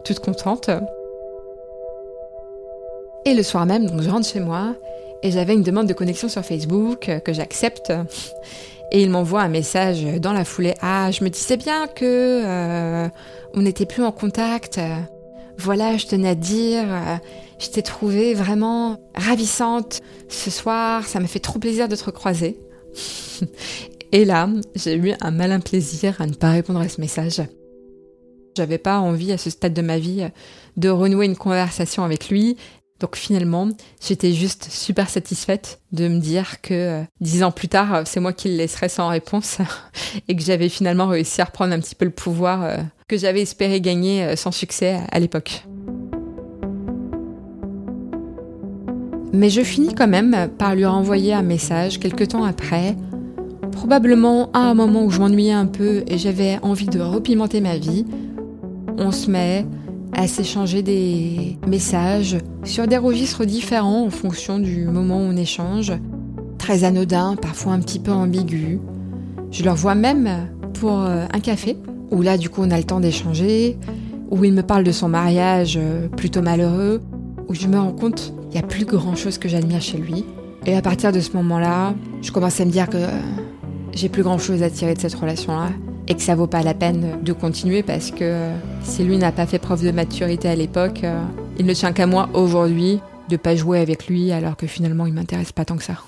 toute 0.04 0.20
contente. 0.20 0.70
Et 3.26 3.34
le 3.34 3.44
soir 3.44 3.66
même, 3.66 3.86
donc 3.86 4.02
je 4.02 4.10
rentre 4.10 4.28
chez 4.28 4.40
moi 4.40 4.76
et 5.22 5.32
j'avais 5.32 5.54
une 5.54 5.64
demande 5.64 5.88
de 5.88 5.94
connexion 5.94 6.30
sur 6.30 6.44
Facebook 6.44 7.10
que 7.24 7.34
j'accepte. 7.34 7.92
Et 8.92 9.04
il 9.04 9.12
m'envoie 9.12 9.42
un 9.42 9.50
message 9.50 10.04
dans 10.20 10.34
la 10.34 10.44
foulée. 10.44 10.74
Ah, 10.82 11.12
je 11.12 11.24
me 11.24 11.30
disais 11.30 11.58
bien 11.58 11.86
que 11.86 12.42
euh, 12.44 13.08
on 13.54 13.62
n'était 13.62 13.86
plus 13.86 14.04
en 14.04 14.12
contact. 14.12 14.80
Voilà, 15.60 15.98
je 15.98 16.08
tenais 16.08 16.30
à 16.30 16.36
dire, 16.36 16.86
euh, 16.88 17.18
je 17.60 17.68
t'ai 17.70 17.84
trouvée 17.84 18.34
vraiment 18.34 19.00
ravissante 19.14 20.02
ce 20.28 20.50
soir. 20.50 21.06
Ça 21.06 21.20
m'a 21.20 21.28
fait 21.28 21.40
trop 21.40 21.60
plaisir 21.60 21.88
de 21.88 21.96
te 21.96 22.04
recroiser. 22.04 22.58
Et 24.12 24.26
là, 24.26 24.50
j'ai 24.74 24.96
eu 24.96 25.14
un 25.22 25.32
malin 25.32 25.60
plaisir 25.60 26.20
à 26.20 26.26
ne 26.26 26.34
pas 26.34 26.50
répondre 26.50 26.80
à 26.80 26.90
ce 26.90 27.00
message. 27.00 27.44
J'avais 28.58 28.80
pas 28.80 29.00
envie 29.00 29.32
à 29.32 29.38
ce 29.38 29.52
stade 29.52 29.74
de 29.74 29.84
ma 29.84 30.00
vie 30.00 30.28
de 30.78 30.90
renouer 30.90 31.28
une 31.28 31.36
conversation 31.36 32.04
avec 32.04 32.30
lui 32.30 32.58
donc 33.00 33.16
finalement, 33.16 33.70
j'étais 34.02 34.34
juste 34.34 34.68
super 34.70 35.10
satisfaite 35.10 35.80
de 35.94 36.08
me 36.08 36.20
dire 36.20 36.62
que 36.62 36.74
euh, 36.74 37.04
dix 37.22 37.44
ans 37.44 37.52
plus 37.52 37.70
tard, 37.70 38.02
c'est 38.06 38.20
moi 38.20 38.34
qui 38.34 38.50
le 38.50 38.56
laisserais 38.58 38.90
sans 38.90 39.08
réponse 39.08 39.60
et 40.28 40.36
que 40.36 40.42
j'avais 40.42 40.68
finalement 40.68 41.08
réussi 41.08 41.42
à 41.42 41.46
reprendre 41.46 41.74
un 41.74 41.80
petit 41.80 41.96
peu 41.96 42.06
le 42.06 42.12
pouvoir 42.12 42.64
euh, 42.64 42.78
que 43.08 43.18
j'avais 43.18 43.42
espéré 43.42 43.80
gagner 43.80 44.24
euh, 44.24 44.36
sans 44.36 44.52
succès 44.52 45.00
à 45.12 45.20
l'époque. 45.20 45.64
Mais 49.32 49.50
je 49.50 49.62
finis 49.62 49.94
quand 49.94 50.08
même 50.08 50.50
par 50.58 50.76
lui 50.76 50.86
renvoyer 50.86 51.34
un 51.34 51.44
message 51.44 52.00
quelques 52.00 52.30
temps 52.30 52.44
après, 52.44 52.98
probablement 53.72 54.52
à 54.54 54.60
un 54.60 54.74
moment 54.74 55.04
où 55.04 55.12
je 55.12 55.20
m'ennuyais 55.20 55.54
un 55.54 55.68
peu 55.68 56.04
et 56.08 56.18
j'avais 56.18 56.60
envie 56.64 56.88
de 56.88 57.00
repimenter 57.00 57.62
ma 57.62 57.78
vie. 57.78 58.06
On 58.98 59.12
se 59.12 59.30
met 59.30 59.66
à 60.14 60.28
s'échanger 60.28 60.82
des 60.82 61.58
messages 61.68 62.38
sur 62.64 62.88
des 62.88 62.98
registres 62.98 63.46
différents 63.46 64.06
en 64.06 64.10
fonction 64.10 64.60
du 64.60 64.86
moment 64.86 65.18
où 65.18 65.24
on 65.24 65.36
échange. 65.36 65.94
Très 66.58 66.84
anodin, 66.84 67.36
parfois 67.36 67.74
un 67.74 67.80
petit 67.80 68.00
peu 68.00 68.12
ambigu. 68.12 68.80
Je 69.52 69.64
leur 69.64 69.76
vois 69.76 69.96
même 69.96 70.50
pour 70.74 71.00
euh, 71.00 71.26
un 71.32 71.40
café, 71.40 71.78
où 72.12 72.22
là 72.22 72.38
du 72.38 72.50
coup 72.50 72.62
on 72.64 72.72
a 72.72 72.78
le 72.78 72.84
temps 72.84 73.00
d'échanger, 73.00 73.78
où 74.30 74.44
il 74.44 74.54
me 74.54 74.62
parle 74.62 74.84
de 74.84 74.92
son 74.92 75.10
mariage 75.10 75.78
euh, 75.82 76.08
plutôt 76.08 76.42
malheureux, 76.42 77.02
où 77.48 77.54
je 77.54 77.68
me 77.68 77.80
rends 77.80 77.94
compte 77.94 78.34
qu'il 78.50 78.60
n'y 78.60 78.66
a 78.66 78.68
plus 78.68 78.86
grand 78.86 79.16
chose 79.16 79.38
que 79.38 79.50
j'admire 79.50 79.82
chez 79.82 79.98
lui. 79.98 80.26
Et 80.66 80.76
à 80.76 80.82
partir 80.82 81.12
de 81.12 81.20
ce 81.20 81.36
moment-là, 81.38 81.94
je 82.22 82.32
commence 82.32 82.60
à 82.60 82.66
me 82.66 82.72
dire 82.72 82.90
que 82.90 82.98
j'ai 83.94 84.10
plus 84.10 84.24
grand 84.24 84.38
chose 84.38 84.62
à 84.62 84.70
tirer 84.70 84.94
de 84.94 85.00
cette 85.00 85.16
relation-là 85.16 85.70
et 86.10 86.16
que 86.16 86.22
ça 86.22 86.36
vaut 86.36 86.48
pas 86.48 86.64
la 86.64 86.74
peine 86.74 87.24
de 87.24 87.34
continuer 87.34 87.84
parce 87.84 88.10
que 88.10 88.52
si 88.84 89.04
lui 89.04 89.18
n'a 89.18 89.32
pas 89.32 89.46
fait 89.46 89.60
preuve 89.60 89.86
de 89.86 89.92
maturité 89.92 90.50
à 90.50 90.56
l'époque, 90.56 91.04
euh, 91.04 91.24
il 91.60 91.68
ne 91.68 91.74
tient 91.74 91.94
qu'à 91.94 92.08
moi 92.08 92.30
aujourd'hui 92.34 93.00
de 93.30 93.38
pas 93.38 93.56
jouer 93.56 93.80
avec 93.80 94.08
lui 94.08 94.32
alors 94.32 94.58
que 94.58 94.66
finalement 94.66 95.06
il 95.06 95.14
m'intéresse 95.14 95.52
pas 95.52 95.66
tant 95.66 95.78
que 95.78 95.84
ça. 95.84 96.02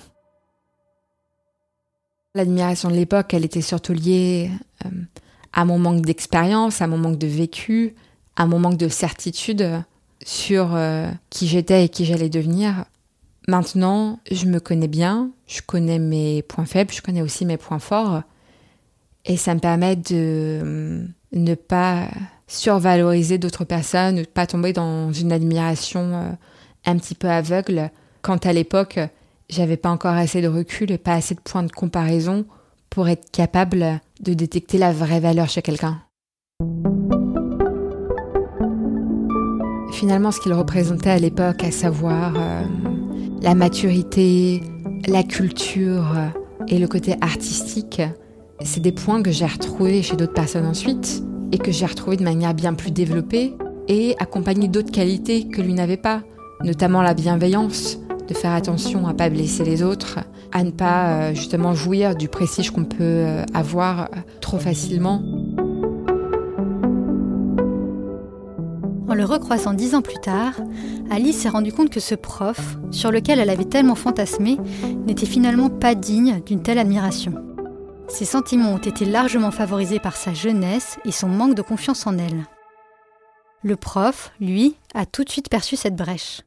L'admiration 2.34 2.90
de 2.90 2.96
l'époque, 2.96 3.32
elle 3.32 3.44
était 3.44 3.60
surtout 3.60 3.92
liée 3.92 4.50
euh, 4.84 4.88
à 5.52 5.64
mon 5.64 5.78
manque 5.78 6.02
d'expérience, 6.02 6.82
à 6.82 6.88
mon 6.88 6.98
manque 6.98 7.18
de 7.18 7.28
vécu, 7.28 7.94
à 8.34 8.46
mon 8.46 8.58
manque 8.58 8.78
de 8.78 8.88
certitude 8.88 9.84
sur 10.24 10.74
euh, 10.74 11.10
qui 11.30 11.46
j'étais 11.46 11.84
et 11.84 11.88
qui 11.88 12.06
j'allais 12.06 12.30
devenir. 12.30 12.86
Maintenant, 13.46 14.18
je 14.30 14.46
me 14.46 14.58
connais 14.58 14.88
bien, 14.88 15.30
je 15.46 15.60
connais 15.64 15.98
mes 16.00 16.42
points 16.42 16.64
faibles, 16.64 16.92
je 16.92 17.02
connais 17.02 17.22
aussi 17.22 17.44
mes 17.44 17.56
points 17.56 17.78
forts. 17.78 18.22
Et 19.24 19.36
ça 19.36 19.54
me 19.54 19.60
permet 19.60 19.96
de 19.96 20.02
euh, 20.12 21.06
ne 21.32 21.54
pas 21.54 22.08
survaloriser 22.48 23.38
d'autres 23.38 23.64
personnes, 23.64 24.16
ne 24.16 24.24
pas 24.24 24.46
tomber 24.46 24.72
dans 24.72 25.12
une 25.12 25.32
admiration 25.32 26.00
euh, 26.00 26.30
un 26.84 26.96
petit 26.96 27.14
peu 27.14 27.28
aveugle. 27.28 27.90
Quand 28.20 28.46
à 28.46 28.52
l'époque, 28.52 28.98
j'avais 29.48 29.76
pas 29.76 29.90
encore 29.90 30.14
assez 30.14 30.42
de 30.42 30.48
recul 30.48 30.90
et 30.90 30.98
pas 30.98 31.14
assez 31.14 31.34
de 31.34 31.40
points 31.40 31.62
de 31.62 31.72
comparaison 31.72 32.44
pour 32.90 33.08
être 33.08 33.30
capable 33.30 34.00
de 34.20 34.34
détecter 34.34 34.78
la 34.78 34.92
vraie 34.92 35.20
valeur 35.20 35.48
chez 35.48 35.62
quelqu'un. 35.62 36.02
Finalement, 39.92 40.32
ce 40.32 40.40
qu'il 40.40 40.52
représentait 40.52 41.10
à 41.10 41.18
l'époque, 41.18 41.62
à 41.62 41.70
savoir 41.70 42.34
euh, 42.36 42.64
la 43.40 43.54
maturité, 43.54 44.62
la 45.06 45.22
culture 45.22 46.12
et 46.66 46.78
le 46.78 46.88
côté 46.88 47.14
artistique, 47.20 48.02
c'est 48.64 48.80
des 48.80 48.92
points 48.92 49.22
que 49.22 49.30
j'ai 49.30 49.46
retrouvés 49.46 50.02
chez 50.02 50.16
d'autres 50.16 50.32
personnes 50.32 50.66
ensuite 50.66 51.22
et 51.52 51.58
que 51.58 51.72
j'ai 51.72 51.86
retrouvés 51.86 52.16
de 52.16 52.24
manière 52.24 52.54
bien 52.54 52.74
plus 52.74 52.90
développée 52.90 53.54
et 53.88 54.14
accompagnés 54.18 54.68
d'autres 54.68 54.92
qualités 54.92 55.48
que 55.48 55.60
lui 55.60 55.74
n'avait 55.74 55.96
pas, 55.96 56.22
notamment 56.62 57.02
la 57.02 57.14
bienveillance, 57.14 57.98
de 58.28 58.34
faire 58.34 58.52
attention 58.52 59.06
à 59.06 59.12
ne 59.12 59.16
pas 59.16 59.28
blesser 59.28 59.64
les 59.64 59.82
autres, 59.82 60.20
à 60.52 60.64
ne 60.64 60.70
pas 60.70 61.08
euh, 61.08 61.34
justement 61.34 61.74
jouir 61.74 62.14
du 62.14 62.28
prestige 62.28 62.70
qu'on 62.70 62.84
peut 62.84 62.96
euh, 63.00 63.44
avoir 63.52 64.08
trop 64.40 64.58
facilement. 64.58 65.22
En 69.08 69.14
le 69.14 69.24
recroisant 69.24 69.74
dix 69.74 69.94
ans 69.94 70.00
plus 70.00 70.20
tard, 70.22 70.54
Alice 71.10 71.36
s'est 71.36 71.50
rendue 71.50 71.72
compte 71.72 71.90
que 71.90 72.00
ce 72.00 72.14
prof, 72.14 72.78
sur 72.90 73.10
lequel 73.10 73.40
elle 73.40 73.50
avait 73.50 73.66
tellement 73.66 73.94
fantasmé, 73.94 74.56
n'était 75.06 75.26
finalement 75.26 75.68
pas 75.68 75.94
digne 75.94 76.40
d'une 76.46 76.62
telle 76.62 76.78
admiration. 76.78 77.51
Ses 78.08 78.24
sentiments 78.24 78.72
ont 78.72 78.78
été 78.78 79.04
largement 79.04 79.50
favorisés 79.50 80.00
par 80.00 80.16
sa 80.16 80.34
jeunesse 80.34 80.98
et 81.04 81.12
son 81.12 81.28
manque 81.28 81.54
de 81.54 81.62
confiance 81.62 82.06
en 82.06 82.18
elle. 82.18 82.44
Le 83.62 83.76
prof, 83.76 84.32
lui, 84.40 84.76
a 84.94 85.06
tout 85.06 85.24
de 85.24 85.30
suite 85.30 85.48
perçu 85.48 85.76
cette 85.76 85.96
brèche. 85.96 86.42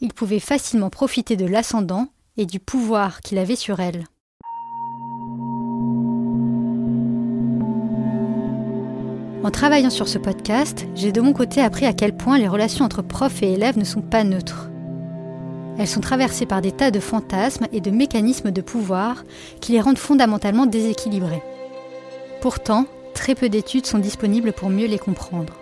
Il 0.00 0.12
pouvait 0.12 0.40
facilement 0.40 0.90
profiter 0.90 1.36
de 1.36 1.46
l'ascendant 1.46 2.08
et 2.36 2.44
du 2.44 2.60
pouvoir 2.60 3.20
qu'il 3.20 3.38
avait 3.38 3.56
sur 3.56 3.80
elle. 3.80 4.04
En 9.44 9.50
travaillant 9.52 9.90
sur 9.90 10.08
ce 10.08 10.18
podcast, 10.18 10.86
j'ai 10.96 11.12
de 11.12 11.20
mon 11.20 11.32
côté 11.32 11.60
appris 11.60 11.86
à 11.86 11.92
quel 11.92 12.16
point 12.16 12.36
les 12.36 12.48
relations 12.48 12.84
entre 12.84 13.00
prof 13.00 13.42
et 13.42 13.52
élèves 13.52 13.78
ne 13.78 13.84
sont 13.84 14.02
pas 14.02 14.24
neutres. 14.24 14.70
Elles 15.78 15.88
sont 15.88 16.00
traversées 16.00 16.46
par 16.46 16.62
des 16.62 16.72
tas 16.72 16.90
de 16.90 17.00
fantasmes 17.00 17.66
et 17.72 17.80
de 17.80 17.90
mécanismes 17.90 18.50
de 18.50 18.62
pouvoir 18.62 19.24
qui 19.60 19.72
les 19.72 19.80
rendent 19.80 19.98
fondamentalement 19.98 20.66
déséquilibrées. 20.66 21.42
Pourtant, 22.40 22.86
très 23.14 23.34
peu 23.34 23.48
d'études 23.48 23.86
sont 23.86 23.98
disponibles 23.98 24.52
pour 24.52 24.70
mieux 24.70 24.86
les 24.86 24.98
comprendre. 24.98 25.54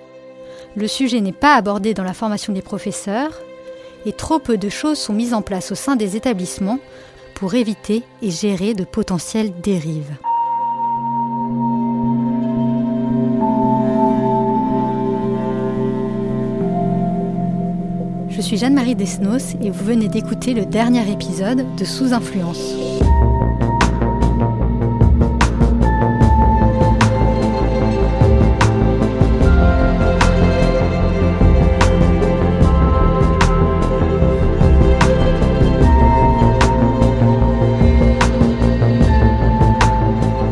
Le 0.77 0.89
sujet 0.89 1.21
n'est 1.21 1.33
pas 1.33 1.55
abordé 1.55 1.95
dans 1.95 2.05
la 2.05 2.15
formation 2.15 2.53
des 2.53 2.63
professeurs 2.63 3.41
et 4.07 4.13
trop 4.13 4.39
peu 4.39 4.57
de 4.57 4.69
choses 4.69 4.99
sont 4.99 5.13
mises 5.13 5.35
en 5.35 5.43
place 5.43 5.73
au 5.73 5.75
sein 5.75 5.97
des 5.97 6.17
établissements 6.17 6.79
pour 7.35 7.55
éviter 7.55 8.03
et 8.23 8.31
gérer 8.31 8.75
de 8.75 8.85
potentielles 8.85 9.53
dérives. 9.61 10.17
Je 18.37 18.41
suis 18.41 18.57
Jeanne-Marie 18.57 18.97
Desnos 18.97 19.55
et 19.63 19.71
vous 19.71 19.85
venez 19.85 20.09
d'écouter 20.09 20.55
le 20.55 20.67
dernier 20.67 21.09
épisode 21.09 21.65
de 21.77 21.85
Sous 21.85 22.13
Influence. 22.13 22.75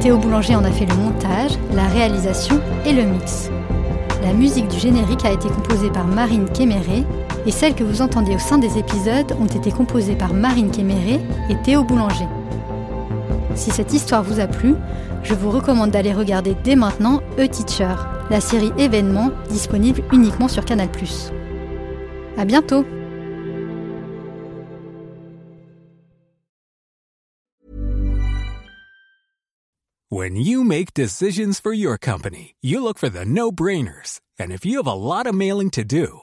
Théo 0.01 0.19
Boulanger 0.19 0.55
en 0.55 0.63
a 0.63 0.71
fait 0.71 0.87
le 0.87 0.95
montage, 0.95 1.59
la 1.75 1.89
réalisation 1.89 2.61
et 2.87 2.93
le 2.93 3.03
mix. 3.03 3.51
La 4.23 4.33
musique 4.33 4.69
du 4.69 4.79
générique 4.79 5.25
a 5.25 5.33
été 5.33 5.49
composée 5.49 5.91
par 5.91 6.07
Marine 6.07 6.49
Kéméré 6.49 7.05
et 7.47 7.51
celles 7.51 7.75
que 7.75 7.85
vous 7.85 8.03
entendez 8.03 8.35
au 8.35 8.39
sein 8.39 8.59
des 8.59 8.79
épisodes 8.79 9.37
ont 9.41 9.47
été 9.47 9.71
composées 9.71 10.17
par 10.17 10.33
Marine 10.33 10.71
Kéméré 10.71 11.21
et 11.49 11.57
Théo 11.63 11.85
Boulanger. 11.85 12.27
Si 13.55 13.71
cette 13.71 13.93
histoire 13.93 14.23
vous 14.23 14.41
a 14.41 14.47
plu, 14.47 14.75
je 15.23 15.35
vous 15.35 15.51
recommande 15.51 15.91
d'aller 15.91 16.13
regarder 16.13 16.57
dès 16.65 16.77
maintenant 16.77 17.21
E-Teacher, 17.39 17.95
la 18.31 18.41
série 18.41 18.73
événement 18.79 19.31
disponible 19.49 20.03
uniquement 20.13 20.49
sur 20.49 20.65
Canal+. 20.65 20.89
À 22.37 22.45
bientôt! 22.45 22.85
When 30.11 30.37
you 30.37 30.63
make 30.63 30.93
decisions 30.93 31.59
for 31.59 31.73
your 31.73 31.97
company, 31.99 32.55
you 32.61 32.83
look 32.83 32.99
for 32.99 33.09
the 33.09 33.25
no-brainers. 33.25 34.21
And 34.39 34.53
if 34.53 34.67
you 34.67 34.77
have 34.77 34.87
a 34.87 34.93
lot 34.93 35.27
of 35.27 35.35
mailing 35.35 35.71
to 35.71 35.85
do, 35.85 36.23